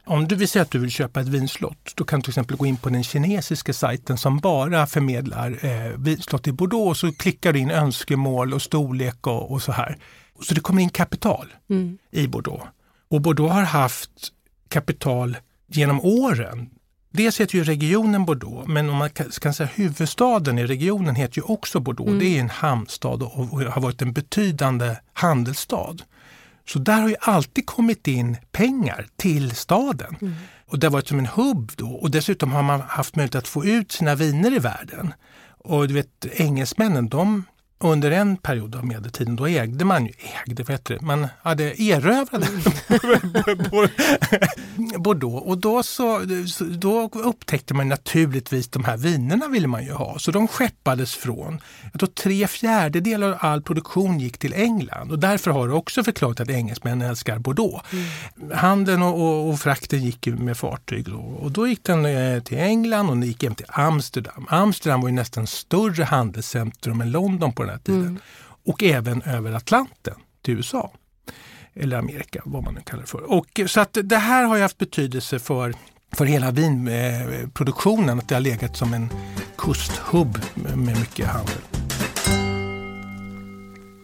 Om 0.07 0.27
du 0.27 0.35
vill 0.35 0.47
säga 0.47 0.63
att 0.63 0.71
du 0.71 0.79
vill 0.79 0.91
köpa 0.91 1.21
ett 1.21 1.27
vinslott, 1.27 1.93
då 1.95 2.03
kan 2.03 2.19
du 2.19 2.23
till 2.23 2.31
exempel 2.31 2.57
gå 2.57 2.65
in 2.65 2.77
på 2.77 2.89
den 2.89 3.03
kinesiska 3.03 3.73
sajten 3.73 4.17
som 4.17 4.39
bara 4.39 4.87
förmedlar 4.87 5.65
eh, 5.65 5.97
vinslott 5.97 6.47
i 6.47 6.51
Bordeaux 6.51 6.89
och 6.89 6.97
så 6.97 7.17
klickar 7.17 7.53
du 7.53 7.59
in 7.59 7.71
önskemål 7.71 8.53
och 8.53 8.61
storlek 8.61 9.27
och, 9.27 9.51
och 9.51 9.61
så 9.61 9.71
här. 9.71 9.97
Så 10.41 10.53
det 10.53 10.61
kommer 10.61 10.81
in 10.81 10.89
kapital 10.89 11.53
mm. 11.69 11.97
i 12.11 12.27
Bordeaux. 12.27 12.63
Och 13.09 13.21
Bordeaux 13.21 13.53
har 13.53 13.61
haft 13.61 14.11
kapital 14.69 15.37
genom 15.67 16.01
åren 16.01 16.69
Dels 17.09 17.39
heter 17.41 17.57
ju 17.57 17.63
regionen 17.63 18.25
Bordeaux, 18.25 18.67
men 18.67 18.89
om 18.89 18.97
man 18.97 19.09
kan 19.09 19.53
säga 19.53 19.69
huvudstaden 19.73 20.59
i 20.59 20.65
regionen 20.65 21.15
heter 21.15 21.37
ju 21.37 21.41
också 21.41 21.79
Bordeaux. 21.79 22.07
Mm. 22.07 22.19
Det 22.19 22.37
är 22.37 22.39
en 22.39 22.49
hamnstad 22.49 23.23
och 23.23 23.47
har 23.47 23.81
varit 23.81 24.01
en 24.01 24.13
betydande 24.13 24.95
handelsstad. 25.13 25.95
Så 26.69 26.79
där 26.79 27.01
har 27.01 27.09
ju 27.09 27.15
alltid 27.21 27.65
kommit 27.65 28.07
in 28.07 28.37
pengar 28.51 29.07
till 29.15 29.51
staden. 29.51 30.15
Mm. 30.21 30.33
Och 30.65 30.79
det 30.79 30.87
har 30.87 30.91
varit 30.91 31.07
som 31.07 31.19
en 31.19 31.25
hubb 31.25 31.71
då 31.75 31.89
och 31.89 32.11
dessutom 32.11 32.51
har 32.51 32.63
man 32.63 32.81
haft 32.81 33.15
möjlighet 33.15 33.35
att 33.35 33.47
få 33.47 33.65
ut 33.65 33.91
sina 33.91 34.15
viner 34.15 34.55
i 34.55 34.59
världen. 34.59 35.13
Och 35.57 35.87
du 35.87 35.93
vet 35.93 36.25
engelsmännen 36.25 37.09
de 37.09 37.43
under 37.79 38.11
en 38.11 38.37
period 38.37 38.75
av 38.75 38.85
medeltiden 38.85 39.35
då 39.35 39.47
ägde 39.47 39.85
man 39.85 40.05
ju, 40.05 40.11
ägde, 40.47 40.63
det, 40.63 41.01
man 41.01 41.27
hade 41.41 41.81
erövrade 41.81 42.47
Bordeaux 44.97 45.45
och 45.47 45.57
då, 45.57 45.83
så, 45.83 46.21
då 46.59 47.09
upptäckte 47.13 47.73
man 47.73 47.89
naturligtvis 47.89 48.67
de 48.67 48.83
här 48.83 48.97
vinerna 48.97 49.47
ville 49.47 49.67
man 49.67 49.85
ju 49.85 49.91
ha 49.91 50.19
så 50.19 50.31
de 50.31 50.47
skeppades 50.47 51.15
från, 51.15 51.61
jag 51.91 51.99
tror 51.99 52.09
tre 52.09 52.47
fjärdedelar 52.47 53.29
av 53.29 53.37
all 53.39 53.61
produktion 53.61 54.19
gick 54.19 54.37
till 54.37 54.53
England 54.53 55.11
och 55.11 55.19
därför 55.19 55.51
har 55.51 55.67
det 55.67 55.73
också 55.73 56.03
förklarat 56.03 56.39
att 56.39 56.49
engelsmännen 56.49 57.09
älskar 57.09 57.39
Bordeaux. 57.39 57.93
Mm. 57.93 58.57
Handeln 58.57 59.03
och, 59.03 59.21
och, 59.21 59.49
och, 59.49 59.59
frakten 59.59 60.03
gick 60.03 60.27
med 60.27 60.57
fartyg 60.57 61.07
och, 61.15 61.43
och 61.43 61.51
då 61.51 61.67
gick 61.67 61.83
den 61.83 62.05
eh, 62.05 62.43
till 62.43 62.57
England 62.57 63.09
och 63.09 63.17
den 63.17 63.27
gick 63.27 63.43
hem 63.43 63.55
till 63.55 63.65
Amsterdam. 63.69 64.45
Amsterdam 64.49 65.01
var 65.01 65.09
ju 65.09 65.15
nästan 65.15 65.47
större 65.47 66.03
handelscentrum 66.03 67.01
än 67.01 67.11
London 67.11 67.53
på 67.53 67.63
den 67.67 67.75
här 67.75 67.83
tiden. 67.83 68.01
Mm. 68.01 68.19
Och 68.65 68.83
även 68.83 69.21
över 69.21 69.51
Atlanten 69.53 70.15
till 70.41 70.53
USA. 70.53 70.91
Eller 71.73 71.97
Amerika, 71.97 72.41
vad 72.45 72.63
man 72.63 72.73
nu 72.73 72.81
kallar 72.81 73.03
det 73.03 73.09
för. 73.09 73.31
Och, 73.31 73.61
så 73.67 73.79
att 73.79 73.97
det 74.03 74.17
här 74.17 74.43
har 74.43 74.55
ju 74.55 74.61
haft 74.61 74.77
betydelse 74.77 75.39
för, 75.39 75.73
för 76.15 76.25
hela 76.25 76.51
vinproduktionen, 76.51 78.19
att 78.19 78.29
det 78.29 78.35
har 78.35 78.41
legat 78.41 78.77
som 78.77 78.93
en 78.93 79.09
kusthubb 79.57 80.39
med 80.53 80.77
mycket 80.77 81.27
handel. 81.27 81.61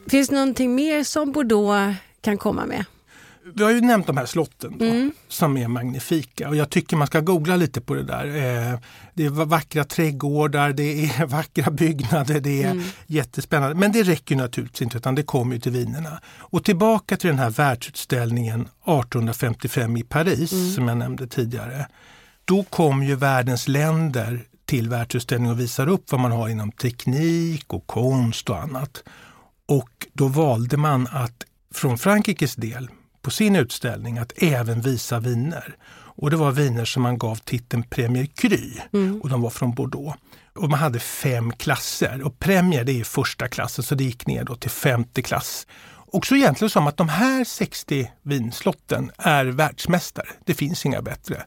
Finns 0.07 0.29
det 0.29 0.35
någonting 0.35 0.75
mer 0.75 1.03
som 1.03 1.31
Bordeaux 1.31 1.97
kan 2.21 2.37
komma 2.37 2.65
med? 2.65 2.85
Vi 3.55 3.63
har 3.63 3.71
ju 3.71 3.81
nämnt 3.81 4.07
de 4.07 4.17
här 4.17 4.25
slotten 4.25 4.77
då, 4.77 4.85
mm. 4.85 5.11
som 5.27 5.57
är 5.57 5.67
magnifika 5.67 6.49
och 6.49 6.55
jag 6.55 6.69
tycker 6.69 6.97
man 6.97 7.07
ska 7.07 7.19
googla 7.19 7.55
lite 7.55 7.81
på 7.81 7.93
det 7.93 8.03
där. 8.03 8.25
Eh, 8.25 8.79
det 9.13 9.25
är 9.25 9.29
vackra 9.29 9.83
trädgårdar, 9.83 10.73
det 10.73 11.05
är 11.05 11.25
vackra 11.27 11.71
byggnader, 11.71 12.39
det 12.39 12.63
är 12.63 12.71
mm. 12.71 12.83
jättespännande. 13.07 13.75
Men 13.75 13.91
det 13.91 14.03
räcker 14.03 14.35
naturligtvis 14.35 14.81
inte 14.81 14.97
utan 14.97 15.15
det 15.15 15.23
kommer 15.23 15.55
ju 15.55 15.61
till 15.61 15.71
vinerna. 15.71 16.21
Och 16.37 16.63
tillbaka 16.63 17.17
till 17.17 17.29
den 17.29 17.39
här 17.39 17.49
världsutställningen 17.49 18.61
1855 18.61 19.97
i 19.97 20.03
Paris 20.03 20.51
mm. 20.51 20.71
som 20.71 20.87
jag 20.87 20.97
nämnde 20.97 21.27
tidigare. 21.27 21.87
Då 22.45 22.63
kom 22.63 23.03
ju 23.03 23.15
världens 23.15 23.67
länder 23.67 24.43
till 24.65 24.89
världsutställningen 24.89 25.53
och 25.53 25.59
visar 25.59 25.89
upp 25.89 26.11
vad 26.11 26.21
man 26.21 26.31
har 26.31 26.49
inom 26.49 26.71
teknik 26.71 27.73
och 27.73 27.87
konst 27.87 28.49
och 28.49 28.61
annat. 28.61 29.03
Och 29.65 30.07
då 30.13 30.27
valde 30.27 30.77
man 30.77 31.07
att 31.11 31.43
från 31.73 31.97
Frankrikes 31.97 32.55
del 32.55 32.89
på 33.23 33.31
sin 33.31 33.55
utställning 33.55 34.17
att 34.17 34.33
även 34.37 34.81
visa 34.81 35.19
viner. 35.19 35.75
Och 36.15 36.29
det 36.29 36.35
var 36.35 36.51
viner 36.51 36.85
som 36.85 37.03
man 37.03 37.17
gav 37.17 37.35
titeln 37.35 37.83
Premier 37.83 38.25
Cru 38.25 38.71
mm. 38.93 39.21
och 39.21 39.29
de 39.29 39.41
var 39.41 39.49
från 39.49 39.73
Bordeaux. 39.73 40.19
Och 40.55 40.69
man 40.69 40.79
hade 40.79 40.99
fem 40.99 41.51
klasser 41.51 42.21
och 42.23 42.39
Premier 42.39 42.83
det 42.83 42.99
är 42.99 43.03
första 43.03 43.47
klassen 43.47 43.83
så 43.83 43.95
det 43.95 44.03
gick 44.03 44.27
ner 44.27 44.43
då 44.43 44.55
till 44.55 44.69
femte 44.69 45.21
klass. 45.21 45.67
Och 46.13 46.25
så 46.25 46.35
egentligen 46.35 46.69
som 46.69 46.87
att 46.87 46.97
de 46.97 47.09
här 47.09 47.43
60 47.43 48.11
vinslotten 48.21 49.11
är 49.17 49.45
världsmästare. 49.45 50.27
Det 50.45 50.53
finns 50.53 50.85
inga 50.85 51.01
bättre. 51.01 51.43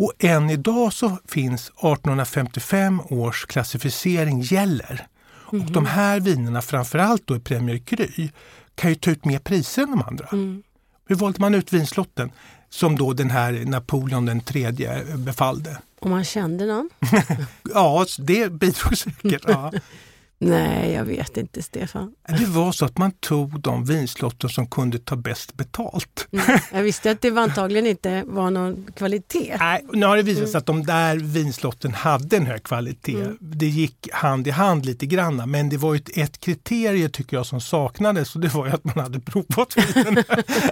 Och 0.00 0.12
än 0.18 0.50
idag 0.50 0.92
så 0.92 1.18
finns 1.28 1.68
1855 1.68 3.00
års 3.00 3.46
klassificering 3.46 4.40
gäller. 4.40 5.06
Och 5.50 5.72
de 5.72 5.86
här 5.86 6.20
vinerna, 6.20 6.62
framförallt 6.62 7.26
då 7.26 7.36
i 7.36 7.40
Premier 7.40 7.78
Cru, 7.78 8.28
kan 8.74 8.90
ju 8.90 8.96
ta 8.96 9.10
ut 9.10 9.24
mer 9.24 9.38
priser 9.38 9.82
än 9.82 9.90
de 9.90 10.02
andra. 10.02 10.28
Mm. 10.32 10.62
Hur 11.10 11.16
valde 11.16 11.40
man 11.40 11.54
ut 11.54 11.72
vinslotten? 11.72 12.30
Som 12.68 12.96
då 12.96 13.12
den 13.12 13.30
här 13.30 13.52
Napoleon 13.66 14.26
den 14.26 14.40
tredje 14.40 15.04
befallde. 15.16 15.78
Om 16.00 16.10
man 16.10 16.24
kände 16.24 16.66
någon? 16.66 16.90
Ja, 17.74 18.06
det 18.18 18.52
bidrog 18.52 18.98
säkert. 18.98 19.42
Ja. 19.48 19.72
Nej, 20.42 20.92
jag 20.92 21.04
vet 21.04 21.36
inte 21.36 21.62
Stefan. 21.62 22.12
Det 22.28 22.46
var 22.46 22.72
så 22.72 22.84
att 22.84 22.98
man 22.98 23.12
tog 23.12 23.60
de 23.60 23.84
vinslotten 23.84 24.50
som 24.50 24.66
kunde 24.66 24.98
ta 24.98 25.16
bäst 25.16 25.54
betalt. 25.54 26.28
Mm. 26.32 26.58
Jag 26.72 26.82
visste 26.82 27.10
att 27.10 27.20
det 27.20 27.30
var 27.30 27.42
antagligen 27.42 27.86
inte 27.86 28.24
var 28.26 28.50
någon 28.50 28.86
kvalitet. 28.96 29.56
Nej, 29.58 29.84
nu 29.92 30.06
har 30.06 30.16
det 30.16 30.22
visat 30.22 30.48
sig 30.48 30.58
att 30.58 30.66
de 30.66 30.86
där 30.86 31.16
vinslotten 31.16 31.94
hade 31.94 32.36
en 32.36 32.46
hög 32.46 32.62
kvalitet. 32.62 33.20
Mm. 33.20 33.36
Det 33.40 33.66
gick 33.66 34.08
hand 34.12 34.46
i 34.46 34.50
hand 34.50 34.86
lite 34.86 35.06
granna, 35.06 35.46
men 35.46 35.68
det 35.68 35.76
var 35.76 35.94
ett, 35.94 36.16
ett 36.16 36.40
kriterium 36.40 37.10
tycker 37.10 37.36
jag 37.36 37.46
som 37.46 37.60
saknades 37.60 38.34
och 38.34 38.40
det 38.40 38.54
var 38.54 38.66
ju 38.66 38.72
att 38.72 38.84
man 38.84 38.98
hade 38.98 39.20
provat 39.20 39.76
vinen. 39.76 40.24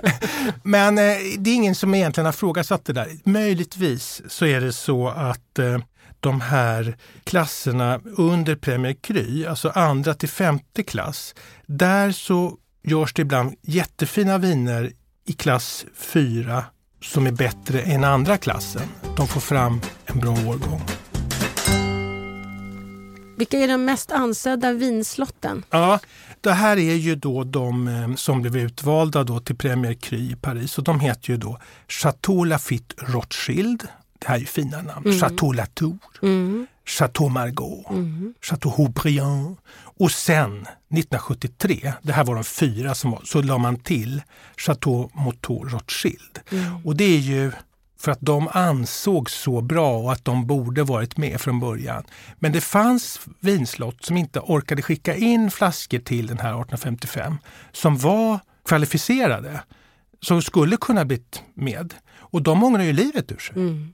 men 0.63 0.99
eh, 0.99 1.05
det 1.39 1.51
är 1.51 1.55
ingen 1.55 1.75
som 1.75 1.95
egentligen 1.95 2.27
har 2.27 2.33
frågasatt 2.33 2.85
det 2.85 2.93
där. 2.93 3.09
Möjligtvis 3.25 4.23
så 4.29 4.47
är 4.47 4.61
det 4.61 4.73
så 4.73 5.09
att 5.09 5.59
eh, 5.59 5.79
de 6.21 6.41
här 6.41 6.97
klasserna 7.25 8.01
under 8.05 8.57
Premier 8.57 8.93
Cru, 8.93 9.47
alltså 9.47 9.69
andra 9.69 10.15
till 10.15 10.29
femte 10.29 10.83
klass, 10.83 11.35
där 11.67 12.13
så 12.13 12.57
görs 12.83 13.15
det 13.15 13.23
ibland 13.23 13.55
jättefina 13.63 14.39
viner 14.39 14.93
i 15.27 15.33
klass 15.33 15.87
4 15.95 16.65
som 17.03 17.27
är 17.27 17.33
bättre 17.33 17.83
än 17.83 18.05
andra 18.05 18.37
klassen. 18.37 18.89
De 19.17 19.29
får 19.29 19.41
fram 19.41 19.81
en 20.07 20.21
bra 20.21 20.33
årgång. 20.33 20.83
Vilka 23.39 23.59
är 23.59 23.69
de 23.69 23.85
mest 23.85 24.13
ansedda 24.13 24.73
vinslotten? 24.73 25.65
Ja, 25.71 26.01
det 26.41 26.53
här 26.53 26.77
är 26.77 26.95
ju 26.95 27.15
då 27.15 27.45
de 27.45 27.89
eh, 27.89 28.15
som 28.15 28.43
blev 28.43 28.57
utvalda 28.57 29.25
då 29.25 29.41
till 29.41 29.57
Premier 29.57 29.95
Cru 29.95 30.17
i 30.17 30.37
Paris 30.41 30.79
och 30.79 30.85
de 30.85 31.01
heter 31.01 31.31
ju 31.31 31.37
då 31.37 31.59
Chateau 31.89 32.45
Lafite 32.45 32.95
Rothschild. 32.99 33.89
Det 34.19 34.29
här 34.29 34.35
är 34.35 34.41
ju 34.41 34.47
fina 34.47 34.83
namn. 34.83 35.07
Mm. 35.07 35.19
Chateau 35.21 35.53
Latour, 35.53 35.99
Mm. 36.23 36.67
Chateau 36.87 37.29
Margaux, 37.29 37.91
Mm. 37.91 38.35
Chateau 38.43 38.73
Haubriand. 38.77 39.57
Och 40.01 40.11
sen 40.11 40.67
1973, 40.91 41.93
det 42.03 42.13
här 42.13 42.25
var 42.25 42.35
de 42.35 42.45
fyra 42.45 42.95
som 42.95 43.11
var, 43.11 43.21
så 43.25 43.43
la 43.43 43.59
man 43.59 43.77
till 43.77 44.23
Chateau 44.57 45.11
Motor 45.15 45.69
Rothschild. 45.69 46.39
Mm. 46.53 46.87
Och 46.87 46.97
det 46.97 47.05
är 47.05 47.19
ju 47.19 47.53
för 48.01 48.13
att 48.13 48.21
de 48.21 48.49
ansågs 48.53 49.35
så 49.35 49.61
bra 49.61 49.99
och 49.99 50.13
att 50.13 50.25
de 50.25 50.47
borde 50.47 50.83
varit 50.83 51.17
med 51.17 51.41
från 51.41 51.61
början. 51.61 52.05
Men 52.39 52.53
det 52.53 52.61
fanns 52.61 53.21
vinslott 53.41 54.05
som 54.05 54.17
inte 54.17 54.41
orkade 54.41 54.83
skicka 54.83 55.17
in 55.17 55.51
flaskor 55.51 55.99
till 55.99 56.27
den 56.27 56.39
här 56.39 56.49
1855 56.51 57.39
som 57.73 57.99
var 57.99 58.39
kvalificerade, 58.65 59.61
som 60.21 60.43
skulle 60.43 60.77
kunna 60.77 61.05
blivit 61.05 61.43
med. 61.55 61.95
Och 62.11 62.43
de 62.43 62.65
ångrar 62.65 62.83
ju 62.83 62.93
livet 62.93 63.33
ur 63.33 63.39
sig. 63.39 63.57
Mm. 63.57 63.93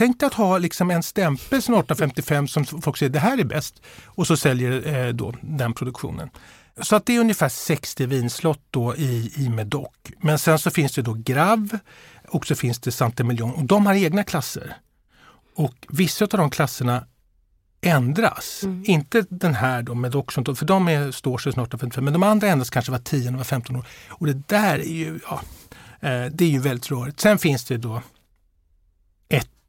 Tänk 0.00 0.20
dig 0.20 0.26
att 0.26 0.34
ha 0.34 0.58
liksom 0.58 0.90
en 0.90 1.02
stämpel 1.02 1.62
sedan 1.62 1.74
1855 1.74 2.48
som 2.48 2.64
folk 2.64 2.96
säger 2.96 3.10
det 3.10 3.18
här 3.18 3.38
är 3.38 3.44
bäst 3.44 3.82
och 4.04 4.26
så 4.26 4.36
säljer 4.36 4.94
eh, 5.06 5.12
då 5.12 5.34
den 5.40 5.72
produktionen. 5.72 6.30
Så 6.82 6.96
att 6.96 7.06
det 7.06 7.16
är 7.16 7.20
ungefär 7.20 7.48
60 7.48 8.06
vinslott 8.06 8.60
då 8.70 8.96
i, 8.96 9.32
i 9.36 9.48
Medoc. 9.48 9.92
Men 10.20 10.38
sen 10.38 10.58
så 10.58 10.70
finns 10.70 10.94
det 10.94 11.02
då 11.02 11.12
Grav 11.18 11.78
och 12.28 12.46
så 12.46 12.54
finns 12.54 12.78
det 12.78 12.92
Saint-Emilion 12.92 13.50
och 13.54 13.64
de 13.64 13.86
har 13.86 13.94
egna 13.94 14.24
klasser. 14.24 14.76
Och 15.56 15.74
vissa 15.88 16.24
av 16.24 16.28
de 16.28 16.50
klasserna 16.50 17.06
ändras. 17.80 18.60
Mm. 18.62 18.82
Inte 18.86 19.24
den 19.30 19.54
här 19.54 19.82
då 19.82 19.94
Medoc, 19.94 20.32
som- 20.32 20.56
för 20.56 20.66
de 20.66 20.88
är, 20.88 21.12
står 21.12 21.38
sig 21.38 21.52
snart 21.52 21.68
1855, 21.68 22.04
men 22.04 22.12
de 22.12 22.22
andra 22.22 22.48
ändras 22.48 22.70
kanske 22.70 22.92
var 22.92 22.98
10 22.98 23.28
eller 23.28 23.38
var 23.38 23.44
15 23.44 23.76
år. 23.76 23.86
Och 24.08 24.26
det 24.26 24.48
där 24.48 24.78
är 24.78 24.94
ju, 24.94 25.20
ja, 25.30 25.40
eh, 26.00 26.24
det 26.32 26.44
är 26.44 26.50
ju 26.50 26.60
väldigt 26.60 26.90
rörigt. 26.90 27.20
Sen 27.20 27.38
finns 27.38 27.64
det 27.64 27.76
då 27.76 28.02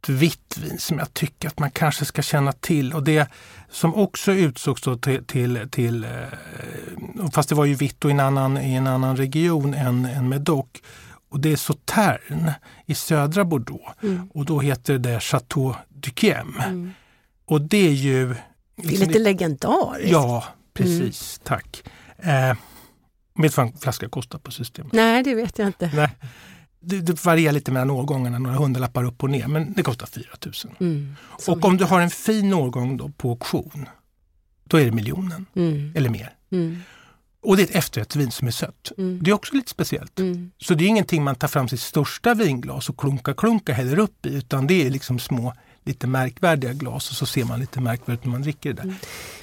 ett 0.01 0.09
vitt 0.09 0.57
vin 0.57 0.77
som 0.77 0.99
jag 0.99 1.13
tycker 1.13 1.47
att 1.47 1.59
man 1.59 1.71
kanske 1.71 2.05
ska 2.05 2.21
känna 2.21 2.51
till. 2.51 2.93
Och 2.93 3.03
det 3.03 3.29
som 3.69 3.95
också 3.95 4.31
utsågs 4.31 4.81
då 4.81 4.97
till, 4.97 5.25
till, 5.25 5.67
till 5.71 6.03
eh, 6.03 6.09
fast 7.33 7.49
det 7.49 7.55
var 7.55 7.65
ju 7.65 7.73
vitt 7.75 8.05
och 8.05 8.11
i 8.11 8.13
en 8.13 8.19
annan, 8.19 8.57
i 8.57 8.73
en 8.73 8.87
annan 8.87 9.17
region 9.17 9.73
än, 9.73 10.05
än 10.05 10.29
Medoc. 10.29 10.65
Och 11.29 11.39
det 11.39 11.51
är 11.51 11.55
Sauterne 11.55 12.55
i 12.85 12.95
södra 12.95 13.45
Bordeaux. 13.45 13.83
Mm. 14.03 14.29
Och 14.33 14.45
då 14.45 14.59
heter 14.59 14.97
det 14.97 15.19
Chateau 15.19 15.75
Duquiem. 15.89 16.55
Mm. 16.65 16.93
Och 17.45 17.61
det 17.61 17.87
är 17.87 17.91
ju... 17.93 18.27
Det 18.27 18.33
är 18.83 18.87
liksom- 18.87 19.07
lite 19.07 19.19
legendariskt. 19.19 20.11
Ja, 20.11 20.43
precis. 20.73 21.41
Tack. 21.43 21.83
Eh, 22.17 22.55
vet 23.35 23.55
du 23.55 23.61
vad 23.61 23.65
en 23.67 23.77
flaska 23.77 24.09
kostar 24.09 24.39
på 24.39 24.51
systemet? 24.51 24.93
Nej, 24.93 25.23
det 25.23 25.35
vet 25.35 25.59
jag 25.59 25.67
inte. 25.67 25.91
Nej. 25.93 26.09
Det, 26.83 27.01
det 27.01 27.25
varierar 27.25 27.53
lite 27.53 27.71
mellan 27.71 27.89
årgångarna, 27.89 28.39
några 28.39 28.55
hundralappar 28.57 29.03
upp 29.03 29.23
och 29.23 29.29
ner, 29.29 29.47
men 29.47 29.73
det 29.73 29.83
kostar 29.83 30.05
4 30.07 30.25
000. 30.45 30.53
Mm. 30.79 31.15
Och 31.47 31.65
om 31.65 31.77
du 31.77 31.83
har 31.85 32.01
en 32.01 32.09
fin 32.09 32.53
årgång 32.53 32.97
då 32.97 33.09
på 33.09 33.29
auktion, 33.29 33.85
då 34.63 34.77
är 34.77 34.85
det 34.85 34.91
miljonen 34.91 35.45
Mm. 35.55 35.93
eller 35.95 36.09
mer. 36.09 36.33
Mm. 36.51 36.77
Och 37.43 37.57
det 37.57 37.63
är 37.63 37.67
ett 37.67 37.75
efterrättsvin 37.75 38.31
som 38.31 38.47
är 38.47 38.51
sött. 38.51 38.91
Mm. 38.97 39.19
Det 39.23 39.31
är 39.31 39.35
också 39.35 39.55
lite 39.55 39.69
speciellt. 39.69 40.19
Mm. 40.19 40.51
Så 40.57 40.73
det 40.73 40.83
är 40.83 40.87
ingenting 40.87 41.23
man 41.23 41.35
tar 41.35 41.47
fram 41.47 41.67
sitt 41.67 41.79
största 41.81 42.33
vinglas 42.33 42.89
och 42.89 42.97
klunka 42.99 43.33
klunka 43.33 43.73
häller 43.73 43.99
upp 43.99 44.25
i, 44.25 44.33
utan 44.35 44.67
det 44.67 44.85
är 44.85 44.89
liksom 44.89 45.19
små 45.19 45.53
lite 45.85 46.07
märkvärdiga 46.07 46.73
glas 46.73 47.09
och 47.09 47.15
så 47.15 47.25
ser 47.25 47.45
man 47.45 47.59
lite 47.59 47.81
märkvärdigt 47.81 48.25
när 48.25 48.31
man 48.31 48.41
dricker 48.41 48.73
det 48.73 48.81
där. 48.81 48.95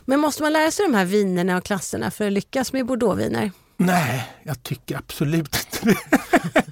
Men 0.05 0.21
måste 0.21 0.43
man 0.43 0.53
lära 0.53 0.71
sig 0.71 0.87
de 0.87 0.95
här 0.95 1.05
vinerna 1.05 1.57
och 1.57 1.65
klasserna 1.65 2.11
för 2.11 2.27
att 2.27 2.33
lyckas 2.33 2.73
med 2.73 2.87
bordeauxviner? 2.87 3.51
Nej, 3.77 4.29
jag 4.43 4.63
tycker 4.63 4.97
absolut 4.97 5.57
inte 5.67 5.91
det. 5.91 6.19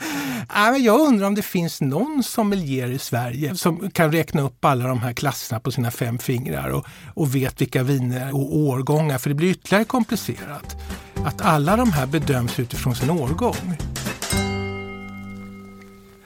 Nej, 0.55 0.73
men 0.73 0.83
jag 0.83 1.01
undrar 1.01 1.27
om 1.27 1.35
det 1.35 1.43
finns 1.43 1.81
någon 1.81 2.23
sommelier 2.23 2.91
i 2.91 2.99
Sverige 2.99 3.57
som 3.57 3.91
kan 3.91 4.13
räkna 4.13 4.43
upp 4.43 4.65
alla 4.65 4.89
de 4.89 4.99
här 4.99 5.13
klasserna 5.13 5.61
på 5.61 5.73
sina 5.73 5.91
fem 5.91 6.19
fingrar 6.19 6.69
och, 6.69 6.87
och 7.15 7.35
vet 7.35 7.61
vilka 7.61 7.83
viner 7.83 8.35
och 8.35 8.57
årgångar, 8.57 9.19
för 9.19 9.29
det 9.29 9.35
blir 9.35 9.51
ytterligare 9.51 9.85
komplicerat. 9.85 10.77
Att 11.25 11.41
alla 11.41 11.77
de 11.77 11.93
här 11.93 12.07
bedöms 12.07 12.59
utifrån 12.59 12.95
sin 12.95 13.11
årgång. 13.11 13.77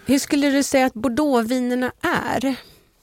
Hur 0.07 0.19
skulle 0.19 0.51
du 0.51 0.63
säga 0.63 0.87
att 0.87 0.95
bordeauxvinerna 0.95 1.93
är? 2.01 2.55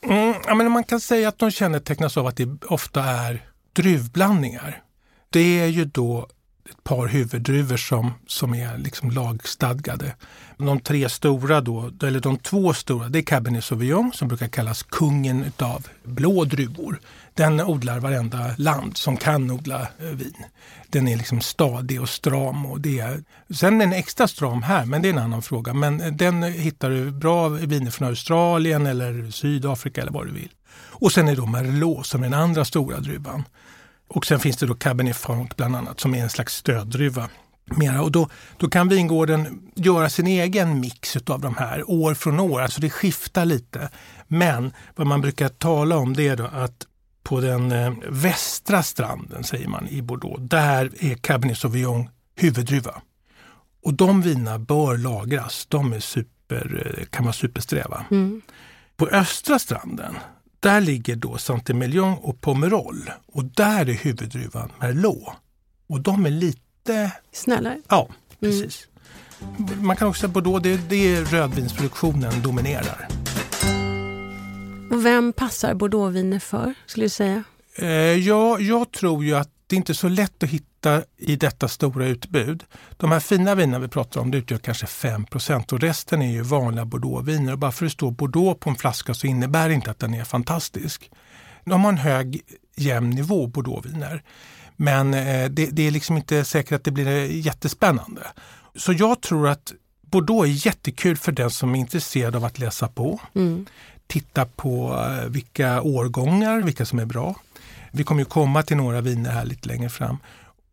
Mm, 0.03 0.35
ja, 0.47 0.55
men 0.55 0.71
man 0.71 0.83
kan 0.83 0.99
säga 0.99 1.29
att 1.29 1.39
de 1.39 1.51
kännetecknas 1.51 2.17
av 2.17 2.27
att 2.27 2.37
det 2.37 2.63
ofta 2.65 3.03
är 3.03 3.45
druvblandningar. 3.73 4.81
Det 5.29 5.59
är 5.59 5.67
ju 5.67 5.85
då 5.85 6.27
ett 6.71 6.83
par 6.83 7.07
huvuddruvor 7.07 7.77
som, 7.77 8.13
som 8.27 8.53
är 8.53 8.77
liksom 8.77 9.11
lagstadgade. 9.11 10.15
De 10.57 10.79
tre 10.79 11.09
stora 11.09 11.61
då, 11.61 11.91
eller 12.03 12.19
de 12.19 12.37
två 12.37 12.73
stora, 12.73 13.09
det 13.09 13.19
är 13.19 13.23
Cabernet 13.23 13.63
Sauvignon 13.63 14.11
som 14.13 14.27
brukar 14.27 14.47
kallas 14.47 14.83
kungen 14.83 15.43
utav 15.43 15.87
blå 16.03 16.43
druvor. 16.45 16.99
Den 17.33 17.61
odlar 17.61 17.99
varenda 17.99 18.51
land 18.57 18.97
som 18.97 19.17
kan 19.17 19.51
odla 19.51 19.81
eh, 19.81 20.05
vin. 20.05 20.43
Den 20.89 21.07
är 21.07 21.17
liksom 21.17 21.41
stadig 21.41 22.01
och 22.01 22.09
stram. 22.09 22.65
Och 22.65 22.81
det 22.81 22.99
är, 22.99 23.23
sen 23.49 23.81
är 23.81 23.85
den 23.85 23.93
extra 23.93 24.27
stram 24.27 24.61
här, 24.61 24.85
men 24.85 25.01
det 25.01 25.07
är 25.07 25.13
en 25.13 25.19
annan 25.19 25.41
fråga. 25.41 25.73
Men 25.73 26.01
eh, 26.01 26.11
den 26.13 26.43
hittar 26.43 26.89
du 26.89 27.11
bra 27.11 27.49
viner 27.49 27.91
från 27.91 28.07
Australien 28.07 28.85
eller 28.85 29.31
Sydafrika 29.31 30.01
eller 30.01 30.11
vad 30.11 30.27
du 30.27 30.31
vill. 30.31 30.49
Och 30.99 31.11
sen 31.11 31.27
är 31.27 31.31
det 31.31 31.41
då 31.41 31.45
Merlot 31.45 32.07
som 32.07 32.23
är 32.23 32.29
den 32.29 32.39
andra 32.39 32.65
stora 32.65 32.99
druvan. 32.99 33.43
Och 34.07 34.25
sen 34.25 34.39
finns 34.39 34.57
det 34.57 34.65
då 34.65 34.75
Cabernet 34.75 35.17
Franc 35.17 35.49
bland 35.55 35.75
annat 35.75 35.99
som 35.99 36.15
är 36.15 36.23
en 36.23 36.29
slags 36.29 36.55
stöddruva. 36.55 37.29
Mera. 37.65 38.01
Och 38.01 38.11
då, 38.11 38.29
då 38.57 38.69
kan 38.69 38.89
vingården 38.89 39.71
göra 39.75 40.09
sin 40.09 40.27
egen 40.27 40.79
mix 40.79 41.17
av 41.17 41.41
de 41.41 41.55
här 41.55 41.89
år 41.89 42.13
från 42.13 42.39
år. 42.39 42.61
Alltså 42.61 42.81
det 42.81 42.89
skiftar 42.89 43.45
lite. 43.45 43.89
Men 44.27 44.73
vad 44.95 45.07
man 45.07 45.21
brukar 45.21 45.49
tala 45.49 45.97
om 45.97 46.13
det 46.13 46.27
är 46.27 46.35
då 46.35 46.45
att 46.45 46.87
på 47.23 47.41
den 47.41 47.71
eh, 47.71 47.93
västra 48.09 48.83
stranden, 48.83 49.43
säger 49.43 49.67
man 49.67 49.87
i 49.87 50.01
Bordeaux, 50.01 50.41
där 50.41 50.91
är 50.99 51.15
Cabernet 51.15 51.57
Sauvignon 51.57 52.09
huvuddruva. 52.35 53.01
Och 53.83 53.93
de 53.93 54.21
vinerna 54.21 54.59
bör 54.59 54.97
lagras. 54.97 55.65
De 55.65 55.93
är 55.93 55.99
super, 55.99 56.93
eh, 56.99 57.05
kan 57.05 57.25
vara 57.25 57.33
supersträva. 57.33 58.05
Mm. 58.11 58.41
På 58.97 59.07
östra 59.07 59.59
stranden, 59.59 60.15
där 60.59 60.81
ligger 60.81 61.15
då 61.15 61.37
Saint-Emilion 61.37 62.17
och 62.21 62.41
Pomerol. 62.41 63.11
Och 63.27 63.43
där 63.45 63.89
är 63.89 63.93
huvuddruvan 63.93 64.71
Merlot. 64.79 65.29
Och 65.89 66.01
de 66.01 66.25
är 66.25 66.29
lite, 66.29 67.11
Snällare. 67.31 67.81
ja 67.89 68.07
Mm. 68.41 68.61
precis. 68.61 68.87
Man 69.81 69.95
kan 69.95 70.07
också 70.07 70.19
säga 70.19 70.33
Bordeaux, 70.33 70.63
det, 70.63 70.89
det 70.89 71.15
är 71.15 71.25
rödvinsproduktionen 71.25 72.41
dominerar. 72.41 73.07
Och 74.91 75.05
vem 75.05 75.33
passar 75.33 75.73
bordeauxviner 75.73 76.39
för, 76.39 76.73
skulle 76.85 77.05
du 77.05 77.09
säga? 77.09 77.43
Eh, 77.75 77.87
ja, 78.27 78.59
jag 78.59 78.91
tror 78.91 79.25
ju 79.25 79.35
att 79.35 79.49
det 79.67 79.75
inte 79.75 79.91
är 79.91 79.93
så 79.93 80.09
lätt 80.09 80.43
att 80.43 80.49
hitta 80.49 81.03
i 81.17 81.35
detta 81.35 81.67
stora 81.67 82.07
utbud. 82.07 82.63
De 82.97 83.11
här 83.11 83.19
fina 83.19 83.55
vinerna 83.55 83.79
vi 83.79 83.87
pratar 83.87 84.21
om 84.21 84.31
det 84.31 84.37
utgör 84.37 84.57
kanske 84.57 84.85
5% 84.85 85.73
och 85.73 85.79
resten 85.79 86.21
är 86.21 86.31
ju 86.31 86.41
vanliga 86.41 86.85
bordeauxviner. 86.85 87.51
Och 87.51 87.59
bara 87.59 87.71
för 87.71 87.85
att 87.85 87.91
det 87.91 87.93
står 87.93 88.11
bordeaux 88.11 88.59
på 88.59 88.69
en 88.69 88.75
flaska 88.75 89.13
så 89.13 89.27
innebär 89.27 89.67
det 89.67 89.73
inte 89.73 89.91
att 89.91 89.99
den 89.99 90.13
är 90.13 90.23
fantastisk. 90.23 91.11
De 91.65 91.83
har 91.83 91.91
en 91.91 91.97
hög 91.97 92.41
jämn 92.75 93.09
nivå 93.09 93.47
bordeauxviner. 93.47 94.23
Men 94.75 95.13
eh, 95.13 95.49
det, 95.49 95.65
det, 95.65 95.87
är 95.87 95.91
liksom 95.91 96.17
inte 96.17 96.45
säkert 96.45 96.71
att 96.71 96.83
det 96.83 96.91
blir 96.91 97.31
jättespännande. 97.31 98.21
Så 98.75 98.93
jag 98.93 99.21
tror 99.21 99.47
att 99.47 99.73
Bordeaux 100.01 100.47
är 100.47 100.67
jättekul 100.67 101.17
för 101.17 101.31
den 101.31 101.51
som 101.51 101.75
är 101.75 101.79
intresserad 101.79 102.35
av 102.35 102.45
att 102.45 102.59
läsa 102.59 102.87
på. 102.87 103.19
Mm. 103.35 103.65
Titta 104.07 104.45
på 104.45 105.03
eh, 105.05 105.29
vilka 105.29 105.81
årgångar, 105.81 106.61
vilka 106.61 106.85
som 106.85 106.99
är 106.99 107.05
bra. 107.05 107.35
Vi 107.91 108.03
kommer 108.03 108.21
ju 108.21 108.25
komma 108.25 108.63
till 108.63 108.77
några 108.77 109.01
viner 109.01 109.31
här 109.31 109.45
lite 109.45 109.67
längre 109.67 109.89
fram. 109.89 110.17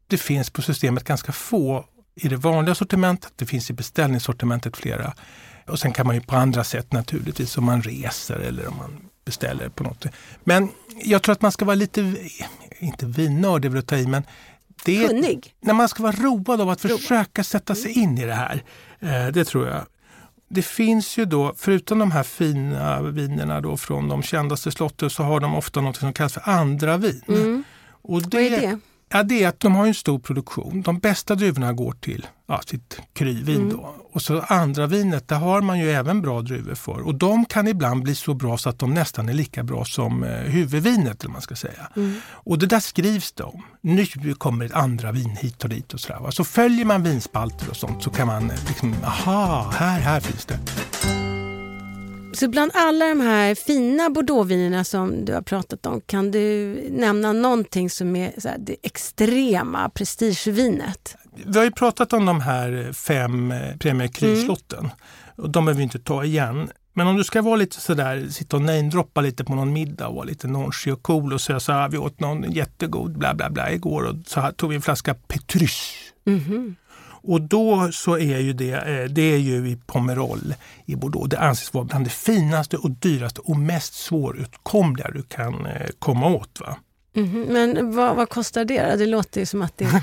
Det 0.06 0.18
finns 0.18 0.50
på 0.50 0.62
systemet 0.62 1.04
ganska 1.04 1.32
få 1.32 1.84
i 2.14 2.28
det 2.28 2.36
vanliga 2.36 2.74
sortimentet. 2.74 3.32
Det 3.36 3.46
finns 3.46 3.70
i 3.70 3.72
beställningssortimentet 3.72 4.76
flera. 4.76 5.14
Och 5.66 5.78
sen 5.78 5.92
kan 5.92 6.06
man 6.06 6.14
ju 6.14 6.20
på 6.20 6.36
andra 6.36 6.64
sätt 6.64 6.92
naturligtvis 6.92 7.58
om 7.58 7.64
man 7.64 7.82
reser 7.82 8.36
eller 8.36 8.68
om 8.68 8.76
man 8.76 9.08
beställer 9.24 9.68
på 9.68 9.84
något. 9.84 10.06
Men 10.44 10.68
jag 11.04 11.22
tror 11.22 11.32
att 11.32 11.42
man 11.42 11.52
ska 11.52 11.64
vara 11.64 11.74
lite, 11.74 12.16
inte 12.78 13.06
vinnörd 13.06 13.64
är 13.64 13.68
väl 13.68 13.78
att 13.78 13.86
ta 13.86 13.96
i, 13.96 14.06
men 14.06 14.22
det 14.84 15.04
är, 15.04 15.08
Kunnig? 15.08 15.54
När 15.60 15.74
man 15.74 15.88
ska 15.88 16.02
vara 16.02 16.16
road 16.16 16.60
av 16.60 16.70
att 16.70 16.80
försöka 16.80 17.44
sätta 17.44 17.74
sig 17.74 17.98
in 17.98 18.18
i 18.18 18.24
det 18.24 18.34
här. 18.34 18.62
Eh, 19.00 19.26
det 19.26 19.44
tror 19.44 19.68
jag. 19.68 19.86
Det 20.48 20.62
finns 20.62 21.18
ju 21.18 21.24
då, 21.24 21.54
förutom 21.56 21.98
de 21.98 22.10
här 22.10 22.22
fina 22.22 23.02
vinerna 23.02 23.60
då 23.60 23.76
från 23.76 24.08
de 24.08 24.22
kändaste 24.22 24.70
slotten, 24.70 25.10
så 25.10 25.22
har 25.22 25.40
de 25.40 25.54
ofta 25.54 25.80
något 25.80 25.96
som 25.96 26.12
kallas 26.12 26.32
för 26.32 26.42
andra 26.50 26.96
vin. 26.96 27.22
Mm. 27.28 27.64
Och 28.02 28.22
det, 28.22 28.36
Vad 28.36 28.42
är 28.42 28.50
det? 28.50 28.78
Ja, 29.08 29.22
det 29.22 29.44
är 29.44 29.48
att 29.48 29.60
de 29.60 29.74
har 29.74 29.86
en 29.86 29.94
stor 29.94 30.18
produktion. 30.18 30.82
De 30.82 30.98
bästa 30.98 31.34
druvorna 31.34 31.72
går 31.72 31.92
till 31.92 32.26
ja, 32.46 32.60
sitt 32.66 33.00
kryvin. 33.12 33.56
Mm. 33.56 33.68
Då. 33.68 33.94
Och 34.12 34.22
så 34.22 34.40
andra 34.40 34.86
vinet, 34.86 35.28
där 35.28 35.36
har 35.36 35.60
man 35.60 35.78
ju 35.78 35.90
även 35.90 36.22
bra 36.22 36.42
druvor 36.42 36.74
för. 36.74 37.06
Och 37.06 37.14
de 37.14 37.44
kan 37.44 37.68
ibland 37.68 38.02
bli 38.02 38.14
så 38.14 38.34
bra 38.34 38.58
så 38.58 38.68
att 38.68 38.78
de 38.78 38.94
nästan 38.94 39.28
är 39.28 39.32
lika 39.32 39.62
bra 39.62 39.84
som 39.84 40.24
eh, 40.24 40.30
huvudvinet. 40.30 41.22
Eller 41.22 41.32
man 41.32 41.42
ska 41.42 41.56
säga. 41.56 41.90
Mm. 41.96 42.20
Och 42.30 42.58
det 42.58 42.66
där 42.66 42.80
skrivs 42.80 43.32
det 43.32 43.44
om. 43.44 43.62
Nu 43.80 44.06
kommer 44.38 44.64
ett 44.64 44.74
andra 44.74 45.12
vin 45.12 45.36
hit 45.40 45.64
och 45.64 45.70
dit. 45.70 45.94
och 45.94 46.00
Så, 46.00 46.08
där, 46.08 46.30
så 46.30 46.44
följer 46.44 46.84
man 46.84 47.02
vinspalter 47.02 47.70
och 47.70 47.76
sånt 47.76 48.02
så 48.02 48.10
kan 48.10 48.26
man 48.26 48.50
eh, 48.50 48.56
liksom, 48.68 48.94
aha, 49.04 49.72
här, 49.76 50.00
här 50.00 50.20
finns 50.20 50.44
det. 50.44 50.58
Så 52.34 52.48
bland 52.48 52.70
alla 52.74 53.08
de 53.08 53.20
här 53.20 53.54
fina 53.54 54.10
bordeauxvinerna 54.10 54.84
som 54.84 55.24
du 55.24 55.34
har 55.34 55.42
pratat 55.42 55.86
om, 55.86 56.00
kan 56.00 56.30
du 56.30 56.74
nämna 56.90 57.32
någonting 57.32 57.90
som 57.90 58.16
är 58.16 58.32
så 58.38 58.48
här, 58.48 58.58
det 58.58 58.76
extrema 58.82 59.88
prestigevinet? 59.88 61.16
Vi 61.46 61.58
har 61.58 61.64
ju 61.64 61.70
pratat 61.70 62.12
om 62.12 62.26
de 62.26 62.40
här 62.40 62.92
fem 62.92 63.52
eh, 63.52 63.76
Premier 63.76 64.08
Cru-slotten. 64.08 64.78
Mm. 64.78 64.90
Och 65.36 65.50
de 65.50 65.64
behöver 65.64 65.78
vi 65.78 65.82
inte 65.82 65.98
ta 65.98 66.24
igen. 66.24 66.70
Men 66.92 67.06
om 67.06 67.16
du 67.16 67.24
ska 67.24 67.42
vara 67.42 67.56
lite 67.56 67.80
sådär, 67.80 68.28
sitta 68.30 68.56
och 68.56 68.62
namedroppa 68.62 69.20
lite 69.20 69.44
på 69.44 69.54
någon 69.54 69.72
middag 69.72 70.08
och 70.08 70.14
vara 70.14 70.24
lite 70.24 70.48
nonchig 70.48 70.92
och 70.92 71.02
cool 71.02 71.32
och 71.32 71.40
säga 71.40 71.60
så 71.60 71.72
här, 71.72 71.88
vi 71.88 71.98
åt 71.98 72.20
någon 72.20 72.52
jättegod 72.52 73.18
bla 73.18 73.34
bla 73.34 73.50
bla 73.50 73.72
igår 73.72 74.02
och 74.02 74.16
så 74.26 74.40
här 74.40 74.52
tog 74.52 74.70
vi 74.70 74.76
en 74.76 74.82
flaska 74.82 75.14
Petrus. 75.14 75.92
Mm 76.26 76.40
-hmm. 76.40 76.74
Och 77.26 77.40
då 77.40 77.92
så 77.92 78.18
är 78.18 78.38
ju 78.38 78.52
det, 78.52 78.72
eh, 78.72 79.10
det 79.10 79.22
är 79.22 79.38
ju 79.38 79.68
i 79.68 79.76
Pomerol 79.86 80.54
i 80.86 80.96
Bordeaux. 80.96 81.30
Det 81.30 81.38
anses 81.38 81.74
vara 81.74 81.84
bland 81.84 82.06
det 82.06 82.10
finaste 82.10 82.76
och 82.76 82.90
dyraste 82.90 83.40
och 83.40 83.56
mest 83.56 83.94
svårutkomliga 83.94 85.10
du 85.10 85.22
kan 85.22 85.66
eh, 85.66 85.86
komma 85.98 86.26
åt. 86.26 86.60
Va? 86.60 86.76
Mm, 87.16 87.42
men 87.42 87.94
vad, 87.94 88.16
vad, 88.16 88.28
kostar 88.28 88.64
det? 88.64 88.96
Det 88.96 89.06
låter 89.06 89.40
ju 89.40 89.46
som 89.46 89.62
att 89.62 89.78
det... 89.78 90.02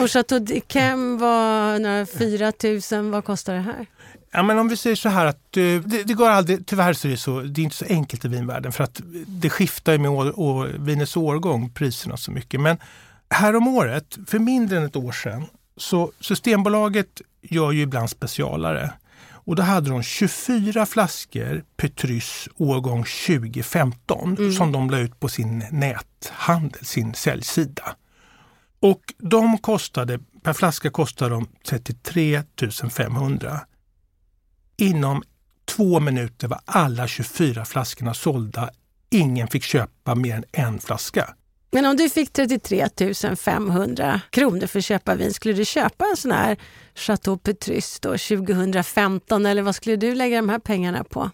och 0.00 0.10
Chateau 0.10 0.38
d'Yquem 0.38 1.18
var 1.18 1.78
några 1.78 2.06
4 2.06 2.52
000. 3.00 3.10
Vad 3.10 3.24
kostar 3.24 3.54
det 3.54 3.60
här? 3.60 3.86
Ja, 4.32 4.42
men 4.42 4.58
om 4.58 4.68
vi 4.68 4.76
säger 4.76 4.96
så 4.96 5.08
här 5.08 5.26
att 5.26 5.56
eh, 5.56 5.62
det, 5.62 6.04
det, 6.04 6.14
går 6.14 6.28
aldrig, 6.28 6.66
tyvärr 6.66 6.92
så 6.92 7.08
är 7.08 7.12
det 7.12 7.16
så, 7.16 7.40
det 7.40 7.60
är 7.60 7.64
inte 7.64 7.76
så 7.76 7.84
enkelt 7.88 8.24
i 8.24 8.28
vinvärlden 8.28 8.72
för 8.72 8.84
att 8.84 9.00
det 9.26 9.50
skiftar 9.50 9.98
med 9.98 10.10
år, 10.10 10.40
år, 10.40 10.66
vinets 10.78 11.16
årgång, 11.16 11.70
priserna 11.70 12.16
så 12.16 12.30
mycket. 12.30 12.60
Men 12.60 12.78
här 13.30 13.56
om 13.56 13.68
året, 13.68 14.18
för 14.26 14.38
mindre 14.38 14.76
än 14.76 14.84
ett 14.84 14.96
år 14.96 15.12
sedan, 15.12 15.46
så 15.80 16.12
Systembolaget 16.20 17.20
gör 17.42 17.72
ju 17.72 17.82
ibland 17.82 18.10
specialare. 18.10 18.92
Och 19.50 19.56
då 19.56 19.62
hade 19.62 19.90
de 19.90 20.02
24 20.02 20.86
flaskor 20.86 21.64
Petrus 21.76 22.48
årgång 22.56 23.04
2015 23.26 24.36
mm. 24.38 24.52
som 24.52 24.72
de 24.72 24.90
la 24.90 24.98
ut 24.98 25.20
på 25.20 25.28
sin 25.28 25.64
näthandel, 25.70 26.84
sin 26.84 27.14
säljsida. 27.14 27.96
Och 28.80 29.14
de 29.18 29.58
kostade, 29.58 30.18
per 30.42 30.52
flaska 30.52 30.90
kostade 30.90 31.34
de 31.34 31.48
33 31.68 32.42
500. 32.90 33.60
Inom 34.76 35.22
två 35.64 36.00
minuter 36.00 36.48
var 36.48 36.60
alla 36.64 37.06
24 37.06 37.64
flaskorna 37.64 38.14
sålda. 38.14 38.70
Ingen 39.10 39.48
fick 39.48 39.62
köpa 39.62 40.14
mer 40.14 40.34
än 40.34 40.44
en 40.52 40.78
flaska. 40.78 41.34
Men 41.72 41.86
om 41.86 41.96
du 41.96 42.08
fick 42.08 42.32
33 42.32 42.88
500 43.36 44.20
kronor 44.30 44.66
för 44.66 44.78
att 44.78 44.84
köpa 44.84 45.14
vin, 45.14 45.34
skulle 45.34 45.54
du 45.54 45.64
köpa 45.64 46.04
en 46.10 46.16
sån 46.16 46.32
här 46.32 46.56
Chateau 46.94 47.38
Petrus 47.38 48.00
då 48.00 48.08
2015 48.08 49.46
eller 49.46 49.62
vad 49.62 49.74
skulle 49.74 49.96
du 49.96 50.14
lägga 50.14 50.36
de 50.36 50.48
här 50.48 50.58
pengarna 50.58 51.04
på? 51.04 51.30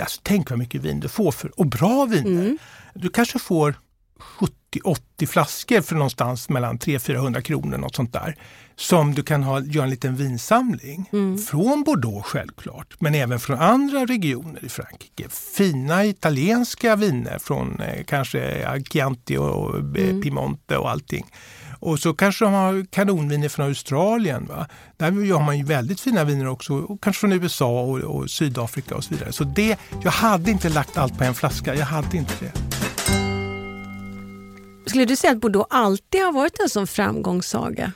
Alltså, 0.00 0.20
tänk 0.22 0.50
vad 0.50 0.58
mycket 0.58 0.82
vin 0.82 1.00
du 1.00 1.08
får 1.08 1.32
för, 1.32 1.60
och 1.60 1.66
bra 1.66 2.04
viner. 2.04 2.44
Mm. 2.44 2.58
Du 2.94 3.08
kanske 3.08 3.38
får 3.38 3.74
70-80 4.72 5.26
flaskor 5.26 5.80
för 5.80 5.94
någonstans 5.94 6.48
mellan 6.48 6.78
300-400 6.78 7.40
kronor, 7.40 7.78
något 7.78 7.96
sånt 7.96 8.12
där. 8.12 8.36
Som 8.76 9.14
du 9.14 9.22
kan 9.22 9.42
ha, 9.42 9.60
göra 9.60 9.84
en 9.84 9.90
liten 9.90 10.16
vinsamling. 10.16 11.08
Mm. 11.12 11.38
Från 11.38 11.82
Bordeaux 11.82 12.26
självklart, 12.28 12.96
men 12.98 13.14
även 13.14 13.40
från 13.40 13.58
andra 13.58 14.06
regioner 14.06 14.64
i 14.64 14.68
Frankrike. 14.68 15.28
Fina 15.56 16.04
italienska 16.04 16.96
viner 16.96 17.38
från 17.38 17.80
eh, 17.80 18.04
kanske 18.04 18.82
Chianti 18.90 19.36
och 19.36 19.74
eh, 19.74 19.80
mm. 19.80 20.22
Piemonte 20.22 20.76
och 20.76 20.90
allting. 20.90 21.26
Och 21.78 21.98
så 21.98 22.14
kanske 22.14 22.44
de 22.44 22.54
har 22.54 22.86
kanonviner 22.90 23.48
från 23.48 23.66
Australien. 23.66 24.46
Va? 24.46 24.66
Där 24.96 25.32
har 25.32 25.42
man 25.42 25.58
ju 25.58 25.64
väldigt 25.64 26.00
fina 26.00 26.24
viner 26.24 26.48
också, 26.48 26.74
och 26.74 27.02
kanske 27.02 27.20
från 27.20 27.32
USA 27.32 27.82
och, 27.82 27.98
och 27.98 28.30
Sydafrika 28.30 28.94
och 28.94 29.04
så 29.04 29.14
vidare. 29.14 29.32
Så 29.32 29.44
det, 29.44 29.78
jag 30.02 30.10
hade 30.10 30.50
inte 30.50 30.68
lagt 30.68 30.98
allt 30.98 31.18
på 31.18 31.24
en 31.24 31.34
flaska, 31.34 31.74
jag 31.74 31.86
hade 31.86 32.16
inte 32.16 32.34
det. 32.40 33.21
Skulle 34.86 35.04
du 35.04 35.16
säga 35.16 35.32
att 35.32 35.40
Bordeaux 35.40 35.68
alltid 35.70 36.22
har 36.22 36.32
varit 36.32 36.60
en 36.60 36.68
sån 36.68 36.86
framgångssaga? 36.86 37.92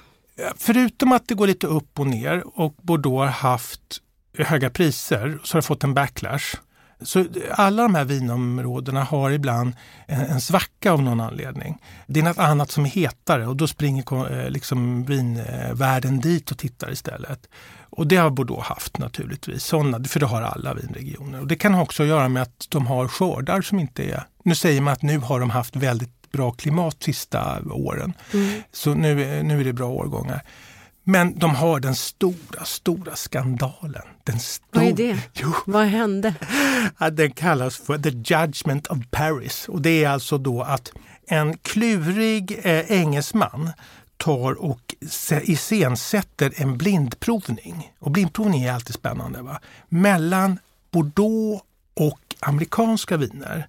Förutom 0.56 1.12
att 1.12 1.28
det 1.28 1.34
går 1.34 1.46
lite 1.46 1.66
upp 1.66 1.98
och 1.98 2.06
ner 2.06 2.42
och 2.60 2.74
Bordeaux 2.82 3.18
har 3.18 3.50
haft 3.50 4.00
höga 4.38 4.70
priser 4.70 5.38
så 5.44 5.56
har 5.56 5.60
det 5.60 5.66
fått 5.66 5.84
en 5.84 5.94
backlash. 5.94 6.56
Så 7.02 7.24
alla 7.50 7.82
de 7.82 7.94
här 7.94 8.04
vinområdena 8.04 9.02
har 9.02 9.30
ibland 9.30 9.74
en, 10.06 10.40
svacka 10.40 10.92
av 10.92 11.02
någon 11.02 11.20
anledning. 11.20 11.78
Det 12.06 12.20
är 12.20 12.24
något 12.24 12.38
annat 12.38 12.70
som 12.70 12.84
är 12.84 12.90
hetare 12.90 13.46
och 13.46 13.56
då 13.56 13.66
springer 13.66 14.40
eh, 14.40 14.50
liksom 14.50 15.04
vinvärlden 15.04 16.20
dit 16.20 16.50
och 16.50 16.58
tittar 16.58 16.92
istället. 16.92 17.48
Och 17.90 18.06
det 18.06 18.16
har 18.16 18.30
Bordeaux 18.30 18.68
haft 18.68 18.98
naturligtvis, 18.98 19.64
såna, 19.64 20.04
för 20.04 20.20
det 20.20 20.26
har 20.26 20.42
alla 20.42 20.74
vinregioner. 20.74 21.40
Och 21.40 21.46
det 21.46 21.56
kan 21.56 21.74
också 21.74 22.04
göra 22.04 22.28
med 22.28 22.42
att 22.42 22.66
de 22.68 22.86
har 22.86 23.08
skördar 23.08 23.62
som 23.62 23.78
inte 23.78 24.04
är... 24.04 24.22
Nu 24.44 24.54
säger 24.54 24.80
man 24.80 24.92
att 24.92 25.02
nu 25.02 25.18
har 25.18 25.40
de 25.40 25.50
haft 25.50 25.76
väldigt 25.76 26.15
bra 26.36 26.50
klimat 26.50 27.02
sista 27.02 27.62
åren. 27.70 28.12
Mm. 28.34 28.62
Så 28.72 28.94
nu, 28.94 29.42
nu 29.42 29.60
är 29.60 29.64
det 29.64 29.72
bra 29.72 29.88
årgångar. 29.88 30.42
Men 31.08 31.38
de 31.38 31.54
har 31.54 31.80
den 31.80 31.94
stora, 31.94 32.64
stora 32.64 33.16
skandalen. 33.16 34.02
Den 34.24 34.40
stor... 34.40 34.80
Vad 34.80 34.84
är 34.84 34.92
det? 34.92 35.18
Jo. 35.34 35.52
Vad 35.66 35.86
hände? 35.86 36.34
Den 37.12 37.30
kallas 37.30 37.76
för 37.76 37.98
The 37.98 38.08
Judgment 38.08 38.86
of 38.86 38.98
Paris. 39.10 39.68
Och 39.68 39.82
Det 39.82 40.04
är 40.04 40.08
alltså 40.08 40.38
då 40.38 40.62
att 40.62 40.92
en 41.26 41.58
klurig 41.58 42.60
eh, 42.62 42.90
engelsman 42.90 43.70
tar 44.16 44.52
och 44.52 44.94
iscensätter 45.42 46.52
en 46.56 46.76
blindprovning. 46.78 47.92
Och 47.98 48.10
blindprovning 48.10 48.62
är 48.62 48.72
alltid 48.72 48.94
spännande. 48.94 49.42
Va? 49.42 49.60
Mellan 49.88 50.58
Bordeaux 50.90 51.64
och 51.94 52.20
amerikanska 52.40 53.16
viner. 53.16 53.68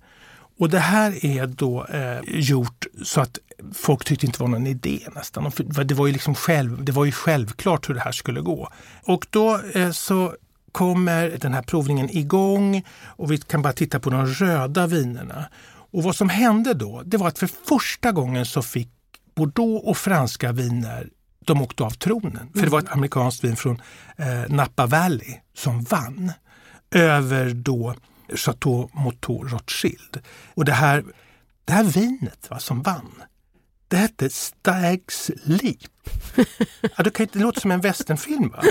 Och 0.59 0.69
det 0.69 0.79
här 0.79 1.25
är 1.25 1.47
då 1.47 1.85
eh, 1.85 2.19
gjort 2.25 2.85
så 3.03 3.21
att 3.21 3.39
folk 3.73 4.05
tyckte 4.05 4.25
inte 4.25 4.39
det 4.39 4.43
var 4.43 4.49
någon 4.49 4.67
idé 4.67 4.99
nästan. 5.15 5.51
Det 5.85 5.93
var 5.93 6.07
ju, 6.07 6.13
liksom 6.13 6.35
själv, 6.35 6.85
det 6.85 6.91
var 6.91 7.05
ju 7.05 7.11
självklart 7.11 7.89
hur 7.89 7.93
det 7.93 7.99
här 7.99 8.11
skulle 8.11 8.41
gå. 8.41 8.69
Och 9.03 9.27
då 9.29 9.61
eh, 9.73 9.91
så 9.91 10.35
kommer 10.71 11.37
den 11.41 11.53
här 11.53 11.61
provningen 11.61 12.17
igång 12.17 12.83
och 13.05 13.31
vi 13.31 13.37
kan 13.37 13.61
bara 13.61 13.73
titta 13.73 13.99
på 13.99 14.09
de 14.09 14.25
röda 14.25 14.87
vinerna. 14.87 15.45
Och 15.91 16.03
vad 16.03 16.15
som 16.15 16.29
hände 16.29 16.73
då, 16.73 17.01
det 17.05 17.17
var 17.17 17.27
att 17.27 17.39
för 17.39 17.49
första 17.67 18.11
gången 18.11 18.45
så 18.45 18.61
fick 18.61 18.89
Bordeaux 19.35 19.87
och 19.87 19.97
franska 19.97 20.51
viner 20.51 21.09
de 21.45 21.61
åkte 21.61 21.83
av 21.83 21.91
tronen. 21.91 22.37
Mm. 22.37 22.53
För 22.53 22.61
det 22.61 22.69
var 22.69 22.79
ett 22.79 22.91
amerikanskt 22.91 23.43
vin 23.43 23.55
från 23.55 23.81
eh, 24.17 24.49
Napa 24.49 24.85
Valley 24.85 25.35
som 25.53 25.83
vann 25.83 26.31
över 26.91 27.53
då 27.53 27.95
Chateau 28.35 28.89
Moteau 28.93 29.43
Rothschild. 29.43 30.21
Och 30.53 30.65
det 30.65 30.71
här, 30.71 31.03
det 31.65 31.73
här 31.73 31.83
vinet 31.83 32.49
va, 32.49 32.59
som 32.59 32.81
vann, 32.81 33.23
Det 33.87 33.97
hette 33.97 34.29
Stags 34.29 35.31
Leap. 35.43 35.91
Ja, 36.97 37.03
det, 37.03 37.11
kan 37.11 37.23
inte, 37.23 37.39
det 37.39 37.43
låter 37.43 37.61
som 37.61 37.71
en 37.71 37.81
westernfilm. 37.81 38.49
Va? 38.49 38.63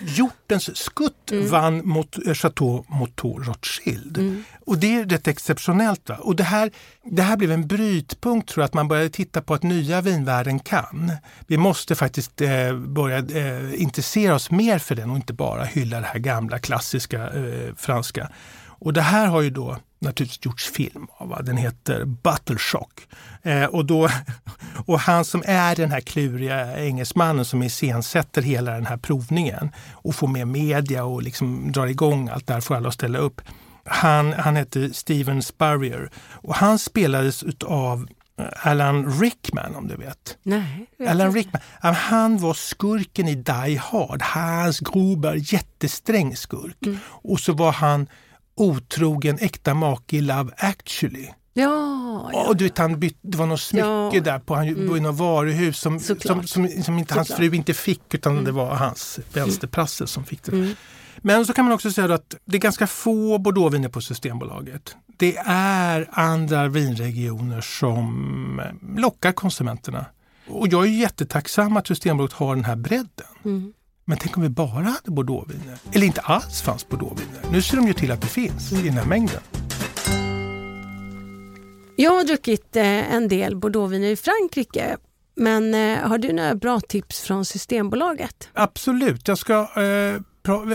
Hjortens 0.00 0.76
skutt 0.76 1.30
mm. 1.30 1.48
vann 1.48 1.88
mot 1.88 2.26
eh, 2.26 2.34
Chateau 2.34 2.84
Moteau 2.88 3.38
Rothschild. 3.38 4.18
Mm. 4.18 4.44
Och 4.66 4.78
det 4.78 4.94
är 4.94 5.04
rätt 5.04 5.28
exceptionellt. 5.28 6.08
Va? 6.08 6.16
Och 6.16 6.36
det 6.36 6.44
här, 6.44 6.70
det 7.04 7.22
här 7.22 7.36
blev 7.36 7.52
en 7.52 7.66
brytpunkt 7.66 8.48
tror 8.48 8.62
jag, 8.62 8.66
att 8.66 8.74
man 8.74 8.88
började 8.88 9.10
titta 9.10 9.42
på 9.42 9.54
att 9.54 9.62
nya 9.62 10.00
vinvärlden 10.00 10.58
kan. 10.58 11.12
Vi 11.46 11.56
måste 11.56 11.94
faktiskt 11.94 12.40
eh, 12.40 12.76
börja 12.76 13.18
eh, 13.18 13.82
intressera 13.82 14.34
oss 14.34 14.50
mer 14.50 14.78
för 14.78 14.94
den 14.94 15.10
och 15.10 15.16
inte 15.16 15.32
bara 15.32 15.64
hylla 15.64 16.00
det 16.00 16.06
här 16.06 16.18
gamla 16.18 16.58
klassiska 16.58 17.22
eh, 17.22 17.74
franska. 17.76 18.30
Och 18.84 18.92
det 18.92 19.02
här 19.02 19.26
har 19.26 19.40
ju 19.40 19.50
då 19.50 19.76
naturligtvis 19.98 20.44
gjorts 20.44 20.70
film 20.70 21.06
av. 21.16 21.44
Den 21.44 21.56
heter 21.56 22.04
Buttleshock. 22.04 23.00
Eh, 23.42 23.64
och, 23.64 23.84
då, 23.84 24.08
och 24.86 25.00
han 25.00 25.24
som 25.24 25.42
är 25.46 25.76
den 25.76 25.90
här 25.90 26.00
kluriga 26.00 26.78
engelsmannen 26.78 27.44
som 27.44 27.62
iscensätter 27.62 28.42
hela 28.42 28.70
den 28.72 28.86
här 28.86 28.96
provningen 28.96 29.70
och 29.92 30.14
får 30.14 30.28
med 30.28 30.48
media 30.48 31.04
och 31.04 31.22
liksom 31.22 31.72
drar 31.72 31.86
igång 31.86 32.28
allt 32.28 32.46
där, 32.46 32.60
får 32.60 32.74
alla 32.74 32.88
att 32.88 32.94
ställa 32.94 33.18
upp. 33.18 33.40
Han, 33.84 34.32
han 34.32 34.56
hette 34.56 34.94
Steven 34.94 35.42
Spurrier 35.42 36.10
och 36.32 36.54
han 36.54 36.78
spelades 36.78 37.44
av 37.64 38.08
eh, 38.38 38.66
Alan 38.68 39.20
Rickman 39.20 39.74
om 39.74 39.88
du 39.88 39.96
vet. 39.96 40.38
Nej, 40.42 40.86
vet 40.98 41.10
Alan 41.10 41.26
inte. 41.26 41.38
Rickman. 41.38 41.62
Han 41.94 42.38
var 42.38 42.54
skurken 42.54 43.28
i 43.28 43.34
Die 43.34 43.80
Hard. 43.82 44.22
Hans 44.22 44.80
Gruber, 44.80 45.52
jättesträng 45.52 46.36
skurk. 46.36 46.86
Mm. 46.86 46.98
Och 47.06 47.40
så 47.40 47.52
var 47.52 47.72
han 47.72 48.06
otrogen 48.56 49.38
äkta 49.40 49.74
make 49.74 50.16
i 50.16 50.20
Love 50.20 50.52
actually. 50.56 51.28
Ja, 51.56 52.30
ja. 52.32 52.48
Och 52.48 52.56
du 52.56 52.64
vet, 52.64 52.78
han 52.78 53.00
bytt, 53.00 53.18
det 53.22 53.38
var 53.38 53.46
något 53.46 53.60
smycke 53.60 53.86
ja. 53.86 54.20
där 54.24 54.38
på, 54.38 54.54
han 54.54 54.68
mm. 54.68 54.96
i 54.96 55.00
något 55.00 55.18
varuhus 55.18 55.78
som, 55.78 56.00
som, 56.00 56.46
som, 56.46 56.68
som, 56.68 56.98
inte 56.98 57.14
hans 57.14 57.34
fru 57.34 57.54
inte 57.54 57.74
fick 57.74 58.14
utan 58.14 58.32
mm. 58.32 58.44
det 58.44 58.52
var 58.52 58.74
hans 58.74 59.18
vänsterprasse 59.32 60.06
som 60.06 60.24
fick 60.24 60.42
det. 60.42 60.52
Mm. 60.52 60.74
Men 61.18 61.46
så 61.46 61.52
kan 61.52 61.64
man 61.64 61.74
också 61.74 61.90
säga 61.90 62.14
att 62.14 62.34
det 62.44 62.56
är 62.56 62.60
ganska 62.60 62.86
få 62.86 63.38
bordeauxviner 63.38 63.88
på 63.88 64.00
Systembolaget. 64.00 64.96
Det 65.06 65.36
är 65.46 66.08
andra 66.12 66.68
vinregioner 66.68 67.60
som 67.60 68.60
lockar 68.96 69.32
konsumenterna. 69.32 70.06
Och 70.48 70.68
jag 70.68 70.84
är 70.84 70.88
jättetacksam 70.88 71.76
att 71.76 71.86
Systembolaget 71.86 72.32
har 72.32 72.54
den 72.54 72.64
här 72.64 72.76
bredden. 72.76 73.26
Mm. 73.44 73.72
Men 74.04 74.18
tänk 74.18 74.36
om 74.36 74.42
vi 74.42 74.48
bara 74.48 74.84
hade 74.84 75.10
bordeauxviner? 75.10 75.78
Eller 75.92 76.06
inte 76.06 76.20
alls 76.20 76.62
fanns 76.62 76.88
bordeauxviner? 76.88 77.40
Nu 77.52 77.62
ser 77.62 77.76
de 77.76 77.86
ju 77.86 77.92
till 77.92 78.10
att 78.10 78.20
det 78.20 78.26
finns 78.26 78.72
i 78.72 78.82
den 78.82 78.92
här 78.92 79.04
mängden. 79.04 79.40
Jag 81.96 82.10
har 82.10 82.24
druckit 82.24 82.76
eh, 82.76 83.14
en 83.14 83.28
del 83.28 83.56
bordeauxviner 83.56 84.08
i 84.08 84.16
Frankrike. 84.16 84.96
Men 85.36 85.74
eh, 85.74 85.98
har 85.98 86.18
du 86.18 86.32
några 86.32 86.54
bra 86.54 86.80
tips 86.80 87.20
från 87.20 87.44
Systembolaget? 87.44 88.48
Absolut. 88.52 89.28
Jag, 89.28 89.38
ska, 89.38 89.54
eh, 89.54 90.20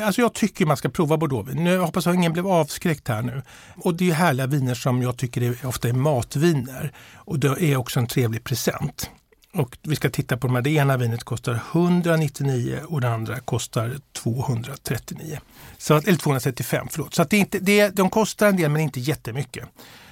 alltså 0.03 0.21
jag 0.21 0.33
tycker 0.33 0.65
man 0.65 0.77
ska 0.77 0.89
prova 0.89 1.17
bordeauxvin. 1.17 1.65
Jag 1.65 1.81
hoppas 1.81 2.07
att 2.07 2.15
ingen 2.15 2.33
blev 2.33 2.47
avskräckt 2.47 3.07
här 3.07 3.21
nu. 3.21 3.41
Och 3.77 3.95
det 3.95 4.09
är 4.09 4.13
härliga 4.13 4.47
viner 4.47 4.73
som 4.73 5.01
jag 5.01 5.17
tycker 5.17 5.41
är, 5.41 5.65
ofta 5.65 5.89
är 5.89 5.93
matviner. 5.93 6.93
Och 7.15 7.39
det 7.39 7.63
är 7.63 7.77
också 7.77 7.99
en 7.99 8.07
trevlig 8.07 8.43
present. 8.43 9.09
Och 9.53 9.77
vi 9.81 9.95
ska 9.95 10.09
titta 10.09 10.37
på 10.37 10.47
de 10.47 10.55
här. 10.55 10.61
Det 10.61 10.69
ena 10.69 10.97
vinet 10.97 11.23
kostar 11.23 11.61
199 11.71 12.79
och 12.87 13.01
det 13.01 13.09
andra 13.09 13.39
kostar 13.39 13.95
239. 14.11 15.39
Så 15.77 15.93
att, 15.93 16.07
eller 16.07 16.17
235, 16.17 16.87
förlåt. 16.91 17.13
Så 17.13 17.21
att 17.21 17.29
det 17.29 17.37
är 17.37 17.39
inte, 17.39 17.59
det, 17.59 17.89
de 17.89 18.09
kostar 18.09 18.47
en 18.47 18.57
del 18.57 18.71
men 18.71 18.81
inte 18.81 18.99
jättemycket. 18.99 19.67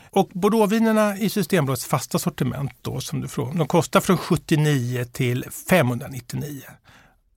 Och 0.10 0.30
Bordeauxvinerna 0.34 1.18
i 1.18 1.30
Systembolagets 1.30 1.86
fasta 1.86 2.20
sortiment 2.20 2.72
då, 2.82 3.02
som 3.02 3.22
du 3.22 3.28
frågar, 3.28 3.54
de 3.54 3.68
kostar 3.68 4.00
från 4.00 4.18
79 4.18 5.06
till 5.12 5.46
599. 5.70 6.62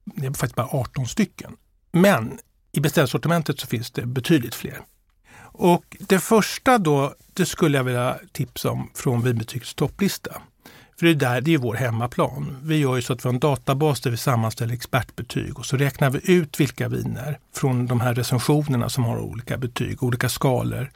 Det 0.04 0.26
är 0.26 0.30
faktiskt 0.30 0.54
bara 0.54 0.66
18 0.66 1.06
stycken. 1.06 1.56
Men 1.92 2.38
i 2.72 2.80
beställsortimentet 2.80 3.60
så 3.60 3.66
finns 3.66 3.90
det 3.90 4.06
betydligt 4.06 4.54
fler. 4.54 4.80
Och 5.52 5.96
det 6.00 6.18
första 6.18 6.78
då, 6.78 7.14
det 7.32 7.46
skulle 7.46 7.76
jag 7.76 7.84
vilja 7.84 8.18
tipsa 8.32 8.70
om 8.70 8.90
från 8.94 9.22
Vinbutiks 9.22 9.74
topplista. 9.74 10.42
För 11.00 11.06
det, 11.06 11.14
där, 11.14 11.40
det 11.40 11.54
är 11.54 11.58
vår 11.58 11.74
hemmaplan. 11.74 12.56
Vi 12.62 12.76
gör 12.76 12.96
ju 12.96 13.02
så 13.02 13.12
att 13.12 13.24
vi 13.24 13.28
har 13.28 13.34
en 13.34 13.40
databas 13.40 14.00
där 14.00 14.10
vi 14.10 14.16
sammanställer 14.16 14.74
expertbetyg 14.74 15.58
och 15.58 15.66
så 15.66 15.76
räknar 15.76 16.10
vi 16.10 16.32
ut 16.32 16.60
vilka 16.60 16.88
viner 16.88 17.38
från 17.54 17.86
de 17.86 18.00
här 18.00 18.14
recensionerna 18.14 18.88
som 18.88 19.04
har 19.04 19.18
olika 19.18 19.58
betyg, 19.58 20.02
olika 20.02 20.28
skalor. 20.28 20.90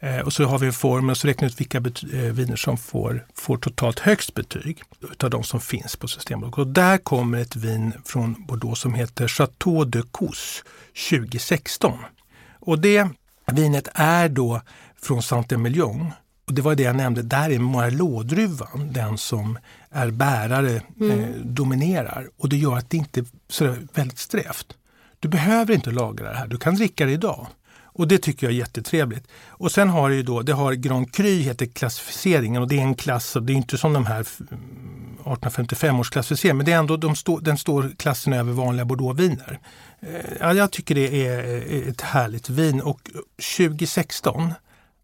Eh, 0.00 0.18
och 0.18 0.32
så 0.32 0.44
har 0.44 0.58
vi 0.58 0.66
en 0.66 0.72
formel 0.72 1.10
och 1.10 1.16
så 1.16 1.28
räknar 1.28 1.48
vi 1.48 1.52
ut 1.52 1.60
vilka 1.60 1.78
eh, 1.78 2.32
viner 2.32 2.56
som 2.56 2.78
får, 2.78 3.26
får 3.34 3.56
totalt 3.56 3.98
högst 3.98 4.34
betyg 4.34 4.82
utav 5.12 5.30
de 5.30 5.44
som 5.44 5.60
finns 5.60 5.96
på 5.96 6.08
Systembolaget. 6.08 6.58
Och 6.58 6.66
där 6.66 6.98
kommer 6.98 7.38
ett 7.38 7.56
vin 7.56 7.92
från 8.04 8.46
Bordeaux 8.46 8.80
som 8.80 8.94
heter 8.94 9.28
Chateau 9.28 9.84
de 9.84 10.02
Cousse 10.02 10.62
2016. 11.10 11.98
Och 12.60 12.78
det 12.78 13.08
vinet 13.52 13.88
är 13.94 14.28
då 14.28 14.60
från 15.02 15.22
Saint-Emilion 15.22 16.12
och 16.50 16.54
det 16.54 16.62
var 16.62 16.74
det 16.74 16.82
jag 16.82 16.96
nämnde, 16.96 17.22
där 17.22 17.50
är 17.50 17.58
Marlot-druvan 17.58 18.92
den 18.92 19.18
som 19.18 19.58
är 19.90 20.10
bärare, 20.10 20.82
mm. 21.00 21.20
eh, 21.20 21.28
dominerar. 21.44 22.28
Och 22.38 22.48
det 22.48 22.56
gör 22.56 22.76
att 22.76 22.90
det 22.90 22.96
inte 22.96 23.20
är 23.20 23.26
så 23.48 23.74
väldigt 23.94 24.18
strävt. 24.18 24.66
Du 25.20 25.28
behöver 25.28 25.74
inte 25.74 25.90
lagra 25.90 26.30
det 26.30 26.36
här, 26.36 26.46
du 26.46 26.58
kan 26.58 26.74
dricka 26.74 27.06
det 27.06 27.12
idag. 27.12 27.46
Och 27.82 28.08
det 28.08 28.18
tycker 28.18 28.46
jag 28.46 28.54
är 28.54 28.58
jättetrevligt. 28.58 29.28
Och 29.48 29.72
sen 29.72 29.88
har 29.88 30.10
det 30.10 30.22
då, 30.22 30.42
det 30.42 30.52
har 30.52 30.72
Grand 30.72 31.12
Cru 31.14 31.38
heter 31.38 31.66
klassificeringen 31.66 32.62
och 32.62 32.68
det 32.68 32.78
är 32.78 32.82
en 32.82 32.94
klass, 32.94 33.36
det 33.42 33.52
är 33.52 33.56
inte 33.56 33.78
som 33.78 33.92
de 33.92 34.06
här 34.06 34.20
1855 34.20 36.00
års 36.00 36.10
klassificering, 36.10 36.56
men 36.56 36.66
det 36.66 36.72
är 36.72 36.78
ändå, 36.78 36.96
de 36.96 37.16
stå, 37.16 37.38
den 37.38 37.58
står 37.58 37.92
klassen 37.98 38.32
över 38.32 38.52
vanliga 38.52 38.84
bordeauxviner. 38.84 39.58
Eh, 40.00 40.32
ja, 40.40 40.54
jag 40.54 40.70
tycker 40.70 40.94
det 40.94 41.26
är 41.26 41.88
ett 41.88 42.00
härligt 42.00 42.50
vin 42.50 42.80
och 42.80 43.10
2016 43.58 44.52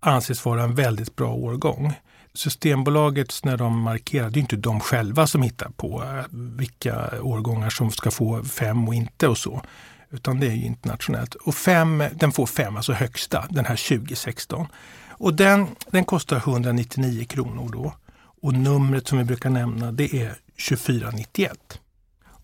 anses 0.00 0.44
vara 0.44 0.62
en 0.62 0.74
väldigt 0.74 1.16
bra 1.16 1.32
årgång. 1.32 1.92
Systembolaget 2.34 3.40
när 3.44 3.56
de 3.56 3.80
markerar, 3.80 4.30
det 4.30 4.38
är 4.38 4.40
inte 4.40 4.56
de 4.56 4.80
själva 4.80 5.26
som 5.26 5.42
hittar 5.42 5.68
på 5.68 6.02
eh, 6.02 6.24
vilka 6.30 7.22
årgångar 7.22 7.70
som 7.70 7.90
ska 7.90 8.10
få 8.10 8.42
fem 8.42 8.88
och 8.88 8.94
inte 8.94 9.28
och 9.28 9.38
så. 9.38 9.62
Utan 10.10 10.40
det 10.40 10.46
är 10.46 10.54
internationellt. 10.54 11.34
Och 11.34 11.54
fem, 11.54 12.04
den 12.14 12.32
får 12.32 12.46
fem, 12.46 12.76
alltså 12.76 12.92
högsta, 12.92 13.46
den 13.50 13.64
här 13.64 13.98
2016. 13.98 14.66
Och 15.08 15.34
den, 15.34 15.66
den 15.90 16.04
kostar 16.04 16.36
199 16.36 17.24
kronor 17.24 17.70
då. 17.72 17.94
Och 18.42 18.54
numret 18.54 19.08
som 19.08 19.18
vi 19.18 19.24
brukar 19.24 19.50
nämna 19.50 19.92
det 19.92 20.14
är 20.22 20.36
2491. 20.68 21.80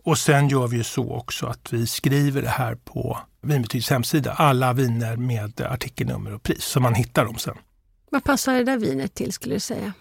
Och 0.05 0.19
sen 0.19 0.49
gör 0.49 0.67
vi 0.67 0.77
ju 0.77 0.85
så 0.85 1.13
också 1.13 1.47
att 1.47 1.73
vi 1.73 1.87
skriver 1.87 2.43
det 2.43 2.49
här 2.49 2.75
på 2.75 3.19
Vinbetygs 3.43 3.91
hemsida. 3.91 4.33
Alla 4.33 4.73
viner 4.73 5.17
med 5.17 5.61
artikelnummer 5.61 6.35
och 6.35 6.43
pris 6.43 6.65
så 6.65 6.81
man 6.81 6.95
hittar 6.95 7.25
dem 7.25 7.39
sen. 7.39 7.57
Vad 8.11 8.25
passar 8.25 8.55
det 8.55 8.65
där 8.65 8.79
vinet 8.79 9.15
till 9.15 9.33
skulle 9.33 9.55
du 9.55 9.61
säga? 9.61 9.93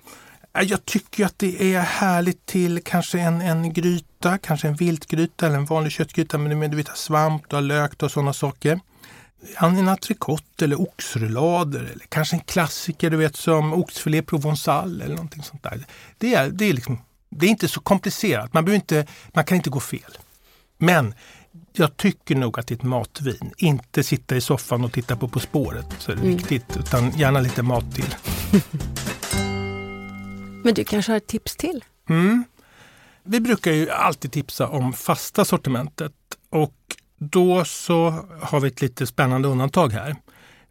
Jag 0.53 0.85
tycker 0.85 1.25
att 1.25 1.39
det 1.39 1.75
är 1.75 1.79
härligt 1.79 2.45
till 2.45 2.83
kanske 2.83 3.19
en, 3.19 3.41
en 3.41 3.73
gryta, 3.73 4.37
kanske 4.37 4.67
en 4.67 4.75
viltgryta 4.75 5.47
eller 5.47 5.57
en 5.57 5.65
vanlig 5.65 5.91
köttgryta 5.91 6.37
med, 6.37 6.57
med 6.57 6.71
du 6.71 6.77
vet, 6.77 6.97
svamp, 6.97 7.49
du 7.49 7.55
har 7.55 7.61
lök 7.61 8.03
och 8.03 8.11
sådana 8.11 8.33
saker. 8.33 8.79
En 9.57 9.87
entrecote 9.87 10.65
eller 10.65 10.81
oxrullader 10.81 11.79
eller 11.79 12.05
kanske 12.09 12.35
en 12.35 12.39
klassiker 12.39 13.09
du 13.09 13.17
vet 13.17 13.35
som 13.35 13.73
oxfilé 13.73 14.21
provençal 14.21 15.01
eller 15.01 15.15
någonting 15.15 15.43
sånt 15.43 15.63
där. 15.63 15.85
Det 16.17 16.33
är, 16.33 16.49
det 16.49 16.69
är, 16.69 16.73
liksom, 16.73 17.01
det 17.31 17.45
är 17.45 17.49
inte 17.49 17.67
så 17.67 17.79
komplicerat, 17.79 18.53
man, 18.53 18.73
inte, 18.73 19.05
man 19.33 19.45
kan 19.45 19.57
inte 19.57 19.69
gå 19.69 19.79
fel. 19.79 20.17
Men 20.77 21.13
jag 21.73 21.97
tycker 21.97 22.35
nog 22.35 22.59
att 22.59 22.67
det 22.67 22.73
är 22.73 22.75
ett 22.75 22.83
matvin. 22.83 23.53
Inte 23.57 24.03
sitta 24.03 24.35
i 24.35 24.41
soffan 24.41 24.83
och 24.83 24.91
titta 24.91 25.15
på 25.15 25.27
På 25.27 25.39
spåret, 25.39 25.85
så 25.99 26.11
är 26.11 26.15
det 26.15 26.21
mm. 26.21 26.37
viktigt. 26.37 26.77
Utan 26.77 27.11
gärna 27.11 27.39
lite 27.39 27.63
mat 27.63 27.95
till. 27.95 28.15
Men 30.63 30.73
du 30.73 30.83
kanske 30.83 31.11
har 31.11 31.17
ett 31.17 31.27
tips 31.27 31.55
till? 31.55 31.83
Mm. 32.09 32.43
Vi 33.23 33.39
brukar 33.39 33.71
ju 33.71 33.89
alltid 33.89 34.31
tipsa 34.31 34.67
om 34.67 34.93
fasta 34.93 35.45
sortimentet 35.45 36.13
och 36.49 36.75
då 37.17 37.65
så 37.65 38.09
har 38.41 38.59
vi 38.59 38.67
ett 38.67 38.81
lite 38.81 39.07
spännande 39.07 39.47
undantag 39.47 39.89
här. 39.91 40.15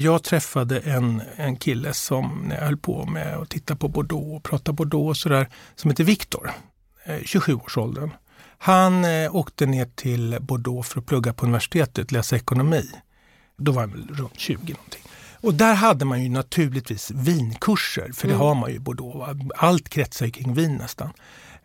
Jag 0.02 0.22
träffade 0.22 0.80
en, 0.80 1.22
en 1.36 1.56
kille 1.56 1.94
som 1.94 2.44
när 2.48 2.56
jag 2.56 2.64
höll 2.64 2.76
på 2.76 3.06
med 3.06 3.36
att 3.36 3.50
titta 3.50 3.76
på 3.76 3.88
Bordeaux 3.88 4.36
och 4.36 4.42
prata 4.42 4.72
Bordeaux 4.72 5.10
och 5.10 5.16
sådär, 5.16 5.48
som 5.74 5.90
heter 5.90 6.04
Viktor, 6.04 6.50
27-årsåldern. 7.06 8.08
Eh, 8.08 8.14
han 8.58 9.04
eh, 9.04 9.36
åkte 9.36 9.66
ner 9.66 9.88
till 9.94 10.38
Bordeaux 10.40 10.88
för 10.88 11.00
att 11.00 11.06
plugga 11.06 11.32
på 11.32 11.44
universitetet, 11.44 12.12
läsa 12.12 12.36
ekonomi. 12.36 12.90
Då 13.56 13.72
var 13.72 13.80
han 13.80 13.90
väl 13.90 14.08
runt 14.08 14.38
20 14.38 14.72
någonting. 14.72 15.02
Och 15.40 15.54
där 15.54 15.74
hade 15.74 16.04
man 16.04 16.22
ju 16.22 16.28
naturligtvis 16.28 17.10
vinkurser, 17.10 18.10
för 18.14 18.28
det 18.28 18.34
mm. 18.34 18.46
har 18.46 18.54
man 18.54 18.70
ju 18.70 18.76
i 18.76 18.80
Bordeaux. 18.80 19.40
Allt 19.56 19.88
kretsar 19.88 20.26
ju 20.26 20.32
kring 20.32 20.54
vin 20.54 20.76
nästan. 20.76 21.12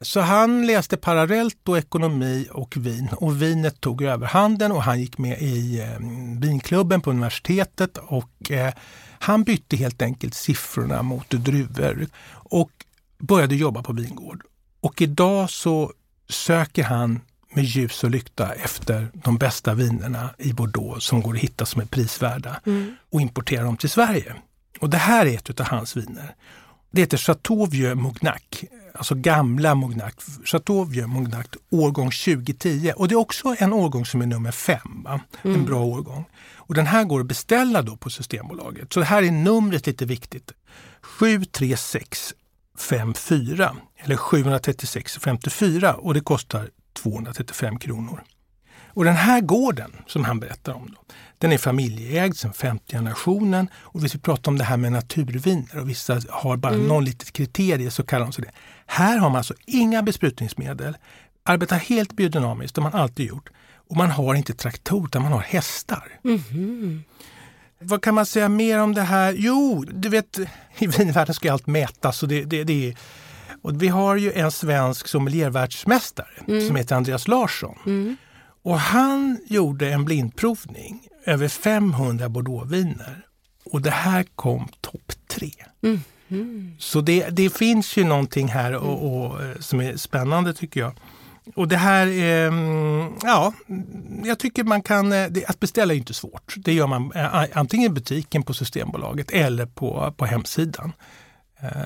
Så 0.02 0.20
han 0.20 0.68
läste 0.68 0.98
parallellt 0.98 1.58
då 1.64 1.78
ekonomi 1.78 2.48
och 2.52 2.78
vin 2.78 3.10
och 3.12 3.42
vinet 3.42 3.82
tog 3.82 4.02
över 4.02 4.28
handen 4.28 4.72
och 4.72 4.84
han 4.84 5.00
gick 5.00 5.18
med 5.18 5.42
i 5.42 5.80
eh, 5.80 6.00
vinklubben 6.40 7.02
på 7.02 7.10
universitetet 7.10 7.98
och 7.98 8.52
eh, 8.52 8.74
han 9.20 9.44
bytte 9.44 9.78
helt 9.78 10.02
enkelt 10.02 10.34
siffrorna 10.34 11.02
mot 11.02 11.30
druvor 11.30 12.08
och 12.34 12.72
började 13.18 13.56
jobba 13.56 13.84
på 13.84 13.94
vingård. 13.94 14.44
Och 14.80 15.02
idag 15.02 15.50
så 15.50 15.94
söker 16.30 16.84
han 16.84 17.22
med 17.54 17.64
ljus 17.64 18.04
och 18.04 18.12
lykta 18.12 18.54
efter 18.54 19.08
de 19.14 19.38
bästa 19.38 19.74
vinerna 19.74 20.30
i 20.38 20.54
Bordeaux 20.54 21.06
som 21.06 21.22
går 21.22 21.34
att 21.34 21.40
hitta 21.40 21.66
som 21.66 21.82
är 21.82 21.86
prisvärda 21.86 22.62
mm. 22.66 22.96
och 23.10 23.22
importera 23.22 23.64
dem 23.64 23.78
till 23.78 23.90
Sverige. 23.90 24.36
Och 24.80 24.90
det 24.90 24.98
här 24.98 25.26
är 25.26 25.36
ett 25.36 25.60
av 25.60 25.66
hans 25.66 25.98
viner. 25.98 26.36
Det 26.92 27.02
heter 27.02 27.18
Chateau 27.18 27.66
Vieux 27.66 27.96
Mognac, 27.96 28.64
alltså 28.96 29.16
gamla 29.16 29.76
Mognac. 29.76 30.14
Chateau 30.46 30.86
Vieux 30.86 31.08
Mognac 31.08 31.46
årgång 31.70 32.12
2010 32.12 32.94
och 32.96 33.08
det 33.08 33.14
är 33.14 33.20
också 33.20 33.56
en 33.60 33.74
årgång 33.74 34.06
som 34.06 34.22
är 34.22 34.26
nummer 34.26 34.52
fem. 34.52 35.08
Mm. 35.08 35.20
En 35.60 35.66
bra 35.66 35.80
årgång. 35.80 36.26
Och 36.56 36.74
den 36.74 36.88
här 36.88 37.04
går 37.04 37.20
att 37.20 37.26
beställa 37.26 37.82
då 37.82 37.98
på 37.98 38.10
Systembolaget. 38.10 38.94
Så 38.94 39.00
det 39.00 39.06
här 39.06 39.24
är 39.24 39.32
numret 39.32 39.88
lite 39.88 40.06
viktigt. 40.06 40.52
73654 41.02 43.76
eller 43.98 44.18
73654 44.18 45.94
och 45.94 46.14
det 46.14 46.22
kostar 46.22 46.70
235 46.94 47.80
kronor. 47.80 48.24
Och 48.96 49.06
den 49.06 49.16
här 49.16 49.42
gården 49.42 49.92
som 50.08 50.26
han 50.26 50.40
berättar 50.40 50.74
om, 50.74 50.96
då, 50.96 51.16
den 51.38 51.52
är 51.52 51.58
familjeägd 51.58 52.38
sedan 52.38 52.54
femte 52.54 52.98
generationen. 52.98 53.68
Och 53.76 54.06
vi 54.06 54.10
pratar 54.10 54.52
om 54.52 54.58
det 54.58 54.64
här 54.64 54.78
med 54.78 54.92
naturviner 54.92 55.80
och 55.80 55.90
vissa 55.90 56.22
har 56.30 56.58
bara 56.58 56.74
mm. 56.74 56.88
någon 56.88 57.06
litet 57.06 57.32
kriterie 57.32 57.92
så 57.92 58.04
kallar 58.04 58.26
de 58.26 58.32
sig 58.32 58.44
det. 58.44 58.52
Här 58.86 59.18
har 59.18 59.30
man 59.30 59.38
alltså 59.38 59.54
inga 59.66 60.04
besprutningsmedel, 60.04 60.98
arbetar 61.44 61.78
helt 61.78 62.14
biodynamiskt, 62.14 62.76
det 62.76 62.82
har 62.82 62.92
man 62.92 63.02
alltid 63.02 63.26
gjort. 63.26 63.50
Och 63.90 63.98
man 63.98 64.12
har 64.12 64.36
inte 64.36 64.54
traktor 64.54 65.06
utan 65.06 65.22
man 65.22 65.32
har 65.32 65.40
hästar. 65.40 66.20
Mm. 66.24 67.04
Vad 67.80 68.02
kan 68.02 68.16
man 68.16 68.26
säga 68.26 68.50
mer 68.50 68.80
om 68.80 68.94
det 68.94 69.02
här? 69.02 69.34
Jo, 69.38 69.86
du 69.94 70.10
vet 70.10 70.40
i 70.78 70.88
vinvärlden 70.88 71.36
ska 71.36 71.52
allt 71.52 71.68
mätas 71.68 72.24
och 72.24 72.30
det, 72.30 72.44
det, 72.44 72.64
det 72.64 72.90
är 72.90 72.98
och 73.66 73.82
vi 73.82 73.88
har 73.88 74.16
ju 74.16 74.32
en 74.32 74.52
svensk 74.52 75.08
sommeliervärldsmästare 75.08 76.28
mm. 76.48 76.68
som 76.68 76.76
heter 76.76 76.96
Andreas 76.96 77.28
Larsson. 77.28 77.78
Mm. 77.86 78.18
Och 78.66 78.80
han 78.80 79.40
gjorde 79.46 79.90
en 79.90 80.06
blindprovning 80.06 81.08
över 81.26 81.48
500 81.48 82.30
bordeauxviner 82.30 83.26
och 83.66 83.82
det 83.82 83.92
här 83.92 84.26
kom 84.36 84.68
topp 84.82 85.12
tre. 85.28 85.52
Mm. 85.84 86.00
Mm. 86.28 86.76
Så 86.80 87.02
det, 87.02 87.30
det, 87.30 87.50
finns 87.50 87.98
ju 87.98 88.04
någonting 88.04 88.48
här 88.48 88.76
och, 88.76 89.26
och, 89.26 89.44
eh, 89.44 89.56
som 89.60 89.82
är 89.82 89.98
spännande 89.98 90.54
tycker 90.54 90.80
jag. 90.80 90.94
Och 91.56 91.68
det 91.68 91.78
här, 91.78 92.08
är, 92.08 92.52
ja, 93.24 93.54
jag 94.24 94.40
tycker 94.40 94.64
man 94.64 94.82
kan, 94.82 95.12
eh, 95.12 95.28
att 95.48 95.60
beställa 95.60 95.94
är 95.94 95.98
inte 95.98 96.14
svårt. 96.14 96.54
Det 96.58 96.74
gör 96.74 96.88
man 96.88 97.12
eh, 97.16 97.46
antingen 97.54 97.92
i 97.92 97.94
butiken 97.94 98.44
på 98.44 98.54
Systembolaget 98.54 99.32
eller 99.32 99.66
på, 99.66 100.14
på 100.18 100.26
hemsidan. 100.26 100.92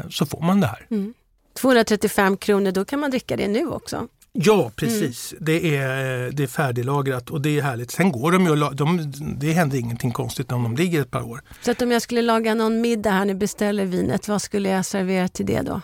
Så 0.09 0.25
får 0.25 0.41
man 0.41 0.59
det 0.59 0.67
här. 0.67 0.87
Mm. 0.89 1.13
235 1.53 2.37
kronor, 2.37 2.71
då 2.71 2.85
kan 2.85 2.99
man 2.99 3.11
dricka 3.11 3.37
det 3.37 3.47
nu 3.47 3.67
också. 3.67 4.07
Ja, 4.33 4.71
precis. 4.75 5.31
Mm. 5.31 5.45
Det, 5.45 5.75
är, 5.75 6.31
det 6.31 6.43
är 6.43 6.47
färdiglagrat 6.47 7.29
och 7.29 7.41
det 7.41 7.57
är 7.57 7.61
härligt. 7.61 7.91
Sen 7.91 8.11
går 8.11 8.31
de 8.31 8.45
ju 8.45 8.55
de, 8.55 9.13
Det 9.39 9.51
händer 9.51 9.77
ingenting 9.77 10.11
konstigt 10.11 10.51
om 10.51 10.63
de 10.63 10.75
ligger 10.75 11.01
ett 11.01 11.11
par 11.11 11.21
år. 11.21 11.41
Så 11.61 11.71
att 11.71 11.81
om 11.81 11.91
jag 11.91 12.01
skulle 12.01 12.21
laga 12.21 12.53
någon 12.53 12.81
middag 12.81 13.11
här, 13.11 13.25
ni 13.25 13.35
beställer 13.35 13.85
vinet, 13.85 14.27
vad 14.27 14.41
skulle 14.41 14.69
jag 14.69 14.85
servera 14.85 15.27
till 15.27 15.45
det 15.45 15.61
då? 15.61 15.81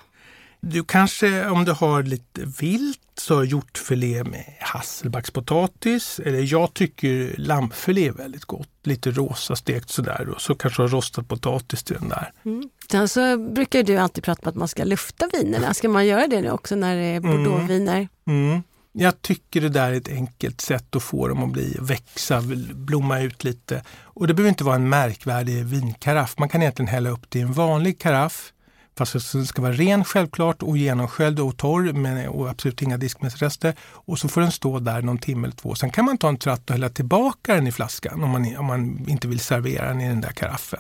Du 0.60 0.84
kanske, 0.84 1.48
om 1.50 1.66
du 1.66 1.72
har 1.72 2.04
lite 2.04 2.42
vilt, 2.60 3.00
så 3.20 3.44
hjortfilé 3.44 4.24
med 4.24 4.44
hasselbackspotatis. 4.60 6.20
Eller 6.20 6.52
jag 6.54 6.74
tycker 6.74 7.36
lammfilé 7.38 8.08
är 8.08 8.12
väldigt 8.12 8.46
gott. 8.46 8.70
Lite 8.84 9.12
rosa 9.12 9.56
stekt 9.56 9.90
sådär 9.90 10.30
och 10.30 10.42
så 10.42 10.56
kanske 10.56 10.84
rostad 10.84 11.24
potatis 11.24 11.84
till 11.84 11.96
den 12.00 12.10
där. 12.10 12.32
Mm. 12.46 12.70
Sen 12.92 13.08
så 13.08 13.38
brukar 13.38 13.84
du 13.84 13.98
alltid 13.98 14.24
prata 14.24 14.42
om 14.42 14.50
att 14.50 14.56
man 14.56 14.68
ska 14.68 14.84
lufta 14.84 15.30
vinerna. 15.34 15.74
Ska 15.74 15.90
man 15.90 16.06
göra 16.06 16.28
det 16.28 16.42
nu 16.42 16.52
också 16.52 16.76
när 16.76 16.96
det 16.96 17.04
är 17.04 17.18
mm. 17.18 17.32
bordeauxviner? 17.32 18.08
Mm. 18.28 18.50
Mm. 18.50 18.64
Jag 18.98 19.22
tycker 19.22 19.62
det 19.62 19.70
där 19.70 19.92
är 19.92 19.98
ett 19.98 20.10
enkelt 20.10 20.62
sätt 20.62 20.96
att 20.96 21.04
få 21.04 21.28
dem 21.28 21.44
att 21.44 21.52
bli, 21.52 21.78
växa, 21.80 22.44
blomma 22.74 23.20
ut 23.22 23.44
lite. 23.44 23.84
Och 24.04 24.28
det 24.28 24.34
behöver 24.34 24.50
inte 24.50 24.64
vara 24.64 24.76
en 24.76 24.90
märkvärdig 24.90 25.66
vinkaraff. 25.66 26.38
Man 26.38 26.50
kan 26.50 26.62
egentligen 26.62 26.88
hälla 26.88 27.10
upp 27.10 27.30
det 27.30 27.40
i 27.40 27.42
en 27.42 27.54
vanlig 27.54 28.00
karaff 28.00 28.54
Fast 28.98 29.32
den 29.32 29.48
ska 29.48 29.62
vara 29.62 29.74
ren 29.74 30.06
självklart 30.06 30.64
och 30.64 30.78
genomsköljd 30.78 31.40
och 31.40 31.58
torr 31.58 31.94
men, 31.94 32.28
och 32.28 32.50
absolut 32.50 32.82
inga 32.82 32.98
diskmedelsrester. 32.98 33.74
Och 33.82 34.20
så 34.20 34.28
får 34.28 34.42
den 34.42 34.52
stå 34.52 34.80
där 34.80 35.02
någon 35.02 35.18
timme 35.18 35.48
eller 35.48 35.56
två. 35.56 35.76
Sen 35.76 35.90
kan 35.90 36.06
man 36.06 36.18
ta 36.18 36.30
en 36.30 36.38
tratt 36.38 36.70
och 36.70 36.74
hälla 36.74 36.90
tillbaka 36.90 37.56
den 37.56 37.68
i 37.68 37.72
flaskan 37.72 38.24
om 38.24 38.30
man, 38.30 38.58
om 38.58 38.66
man 38.66 39.06
inte 39.10 39.28
vill 39.28 39.40
servera 39.40 39.88
den 39.88 40.02
i 40.02 40.08
den 40.08 40.22
där 40.22 40.32
karaffen. 40.32 40.80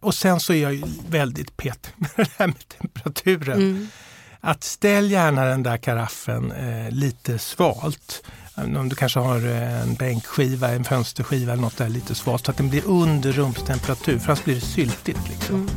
Och 0.00 0.14
sen 0.14 0.40
så 0.40 0.52
är 0.52 0.70
jag 0.70 0.82
väldigt 1.08 1.56
pet 1.56 1.92
med 1.96 2.10
det 2.16 2.30
här 2.38 2.46
med 2.46 2.68
temperaturen. 2.68 3.58
Mm. 3.58 3.88
Att 4.40 4.64
ställ 4.64 5.10
gärna 5.10 5.44
den 5.44 5.62
där 5.62 5.76
karaffen 5.76 6.52
eh, 6.52 6.90
lite 6.90 7.38
svalt. 7.38 8.22
Om 8.54 8.88
du 8.88 8.96
kanske 8.96 9.20
har 9.20 9.46
eh, 9.46 9.82
en 9.82 9.94
bänkskiva, 9.94 10.68
en 10.68 10.84
fönsterskiva 10.84 11.52
eller 11.52 11.62
något 11.62 11.76
där 11.76 11.88
lite 11.88 12.14
svalt 12.14 12.44
så 12.44 12.50
att 12.50 12.56
den 12.56 12.68
blir 12.68 12.86
under 12.86 13.32
rumstemperatur 13.32 14.18
för 14.18 14.26
annars 14.26 14.44
blir 14.44 14.54
det 14.54 14.60
syltigt. 14.60 15.28
Liksom. 15.28 15.54
Mm. 15.54 15.68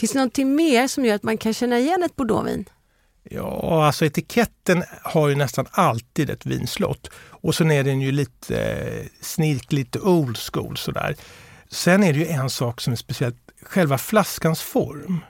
Finns 0.00 0.12
det 0.12 0.18
någonting 0.18 0.54
mer 0.54 0.88
som 0.88 1.04
gör 1.04 1.14
att 1.14 1.22
man 1.22 1.38
kan 1.38 1.54
känna 1.54 1.78
igen 1.78 2.02
ett 2.02 2.16
bordeauxvin? 2.16 2.64
Ja, 3.22 3.86
alltså 3.86 4.04
etiketten 4.04 4.84
har 5.02 5.28
ju 5.28 5.34
nästan 5.34 5.66
alltid 5.70 6.30
ett 6.30 6.46
vinslott. 6.46 7.10
Och 7.14 7.54
sen 7.54 7.70
är 7.70 7.84
den 7.84 8.00
ju 8.00 8.12
lite 8.12 8.62
eh, 8.62 9.06
snirk, 9.20 9.72
lite 9.72 10.00
old 10.00 10.38
school 10.52 10.76
sådär. 10.76 11.16
Sen 11.68 12.02
är 12.02 12.12
det 12.12 12.18
ju 12.18 12.26
en 12.26 12.50
sak 12.50 12.80
som 12.80 12.92
är 12.92 12.96
speciellt, 12.96 13.36
själva 13.62 13.98
flaskans 13.98 14.62
form. 14.62 15.20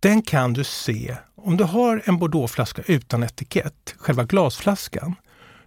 Den 0.00 0.22
kan 0.22 0.52
du 0.52 0.64
se, 0.64 1.16
om 1.34 1.56
du 1.56 1.64
har 1.64 2.02
en 2.04 2.18
bordeauxflaska 2.18 2.82
utan 2.86 3.22
etikett, 3.22 3.94
själva 3.98 4.24
glasflaskan, 4.24 5.14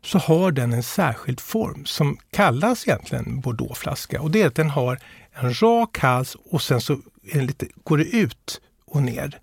så 0.01 0.17
har 0.17 0.51
den 0.51 0.73
en 0.73 0.83
särskild 0.83 1.39
form 1.39 1.85
som 1.85 2.17
kallas 2.31 2.87
egentligen 2.87 3.39
bordeauxflaska. 3.39 4.21
Och 4.21 4.31
det 4.31 4.41
är 4.41 4.47
att 4.47 4.55
den 4.55 4.69
har 4.69 4.99
en 5.33 5.61
rak 5.61 5.97
hals 5.97 6.37
och 6.51 6.61
sen 6.61 6.81
så 6.81 6.97
lite, 7.23 7.67
går 7.83 7.97
det 7.97 8.03
ut 8.03 8.61
och 8.85 9.03
ner. 9.03 9.39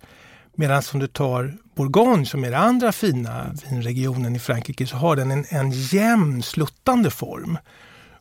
Medan 0.55 0.83
om 0.93 0.99
du 0.99 1.07
tar 1.07 1.57
Bourgogne 1.75 2.25
som 2.25 2.43
är 2.43 2.51
den 2.51 2.61
andra 2.61 2.91
fina 2.91 3.55
vinregionen 3.69 4.35
i 4.35 4.39
Frankrike 4.39 4.87
så 4.87 4.97
har 4.97 5.15
den 5.15 5.31
en, 5.31 5.45
en 5.49 5.71
jämn 5.71 6.43
sluttande 6.43 7.11
form. 7.11 7.57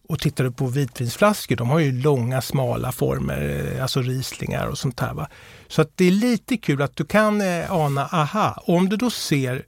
Och 0.08 0.18
tittar 0.18 0.44
du 0.44 0.52
på 0.52 0.66
vitvinsflaskor, 0.66 1.56
de 1.56 1.70
har 1.70 1.78
ju 1.78 1.92
långa 1.92 2.40
smala 2.40 2.92
former, 2.92 3.72
eh, 3.74 3.82
alltså 3.82 4.02
rislingar 4.02 4.66
och 4.66 4.78
sånt 4.78 5.00
här. 5.00 5.14
Va? 5.14 5.28
Så 5.68 5.82
att 5.82 5.96
det 5.96 6.04
är 6.04 6.10
lite 6.10 6.56
kul 6.56 6.82
att 6.82 6.96
du 6.96 7.04
kan 7.04 7.40
eh, 7.40 7.72
ana, 7.72 8.06
aha, 8.06 8.62
om 8.66 8.88
du 8.88 8.96
då 8.96 9.10
ser 9.10 9.64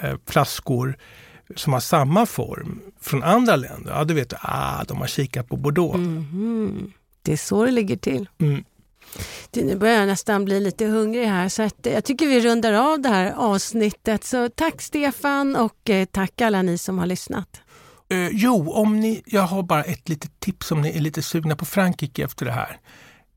eh, 0.00 0.14
flaskor 0.26 0.96
som 1.56 1.72
har 1.72 1.80
samma 1.80 2.26
form 2.26 2.80
från 3.00 3.22
andra 3.22 3.56
länder, 3.56 3.92
ja 3.92 4.04
då 4.04 4.14
vet 4.14 4.30
du, 4.30 4.36
ah, 4.40 4.84
de 4.84 4.98
har 4.98 5.06
kikat 5.06 5.48
på 5.48 5.56
Bordeaux. 5.56 5.94
Mm 5.94 6.20
-hmm. 6.22 6.92
Det 7.22 7.32
är 7.32 7.36
så 7.36 7.64
det 7.64 7.70
ligger 7.70 7.96
till. 7.96 8.28
Mm. 8.38 8.64
Du, 9.50 9.64
nu 9.64 9.76
börjar 9.76 9.98
jag 9.98 10.06
nästan 10.06 10.44
bli 10.44 10.60
lite 10.60 10.86
hungrig 10.86 11.26
här 11.26 11.48
så 11.48 11.62
att 11.62 11.78
jag 11.82 12.04
tycker 12.04 12.26
vi 12.26 12.40
rundar 12.40 12.72
av 12.72 13.00
det 13.00 13.08
här 13.08 13.32
avsnittet. 13.32 14.24
Så 14.24 14.48
tack 14.48 14.82
Stefan 14.82 15.56
och 15.56 15.90
eh, 15.90 16.04
tack 16.04 16.40
alla 16.40 16.62
ni 16.62 16.78
som 16.78 16.98
har 16.98 17.06
lyssnat. 17.06 17.60
Eh, 18.08 18.28
jo, 18.32 18.72
om 18.72 19.00
ni, 19.00 19.22
jag 19.26 19.42
har 19.42 19.62
bara 19.62 19.82
ett 19.82 20.08
litet 20.08 20.40
tips 20.40 20.72
om 20.72 20.80
ni 20.80 20.96
är 20.96 21.00
lite 21.00 21.22
sugna 21.22 21.56
på 21.56 21.64
Frankrike 21.64 22.24
efter 22.24 22.46
det 22.46 22.52
här. 22.52 22.80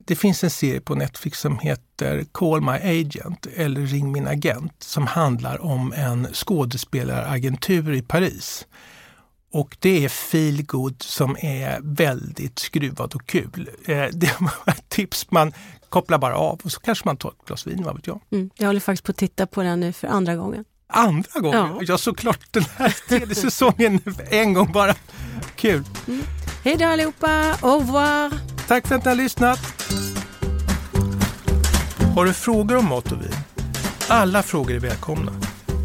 Det 0.08 0.16
finns 0.16 0.44
en 0.44 0.50
serie 0.50 0.82
på 0.82 0.96
Netflix 0.96 1.40
som 1.40 1.60
heter 1.60 2.26
Call 2.32 2.62
My 2.62 3.02
Agent 3.02 3.48
eller 3.56 3.82
Ring 3.82 4.12
min 4.12 4.28
agent 4.28 4.74
som 4.80 5.08
handlar 5.08 5.66
om 5.66 5.94
en 5.94 6.28
skådespelaragentur 6.34 7.94
i 7.94 8.02
Paris. 8.02 8.66
Och 9.58 9.78
det 9.80 10.06
är 10.06 10.10
feel 10.10 10.66
good 10.66 11.04
som 11.04 11.38
är 11.40 11.80
väldigt 11.82 12.60
skruvad 12.60 13.16
och 13.16 13.26
kul. 13.26 13.70
Eh, 13.86 14.06
det 14.14 14.40
var 14.40 14.74
ett 14.74 14.90
tips, 14.90 15.32
man 15.32 15.54
kopplar 15.90 16.18
bara 16.18 16.36
av 16.36 16.62
och 16.64 16.72
så 16.72 16.80
kanske 16.80 17.08
man 17.08 17.18
tar 17.18 17.30
ett 17.30 17.46
glas 17.48 17.68
vin, 17.68 17.84
vad 17.84 17.96
vet 17.96 18.08
jag. 18.08 18.22
Mm, 18.32 18.50
jag 18.58 18.68
håller 18.68 18.80
faktiskt 18.80 19.04
på 19.04 19.12
att 19.12 19.18
titta 19.18 19.48
på 19.48 19.64
den 19.64 19.80
nu 19.80 19.94
för 19.94 20.08
andra 20.08 20.36
gången. 20.36 20.66
Andra 20.88 21.40
gången? 21.40 21.60
Ja, 21.60 21.80
ja 21.82 21.98
såklart 21.98 22.40
den 22.52 22.64
här 22.78 22.96
tredje 23.08 23.36
säsongen 23.46 24.02
en 24.30 24.54
gång 24.54 24.72
bara. 24.72 24.96
Kul! 25.56 25.84
Mm. 26.08 26.24
Hej 26.64 26.78
då 26.78 26.86
allihopa, 26.86 27.58
au 27.62 27.80
revoir! 27.80 28.34
Tack 28.68 28.88
för 28.88 28.96
att 28.96 29.06
ni 29.06 29.10
har 29.10 29.16
lyssnat! 29.16 29.60
Har 32.16 32.26
du 32.26 32.34
frågor 32.34 32.78
om 32.78 32.90
mat 32.90 33.12
och 33.12 33.22
vin? 33.22 33.34
Alla 34.08 34.44
frågor 34.44 34.76
är 34.76 34.80
välkomna. 34.80 35.32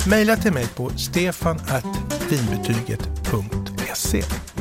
Maila 0.09 0.37
till 0.37 0.53
mig 0.53 0.67
på 0.67 0.91
stefanvinbetyget.se 0.91 3.62
See. 3.95 4.52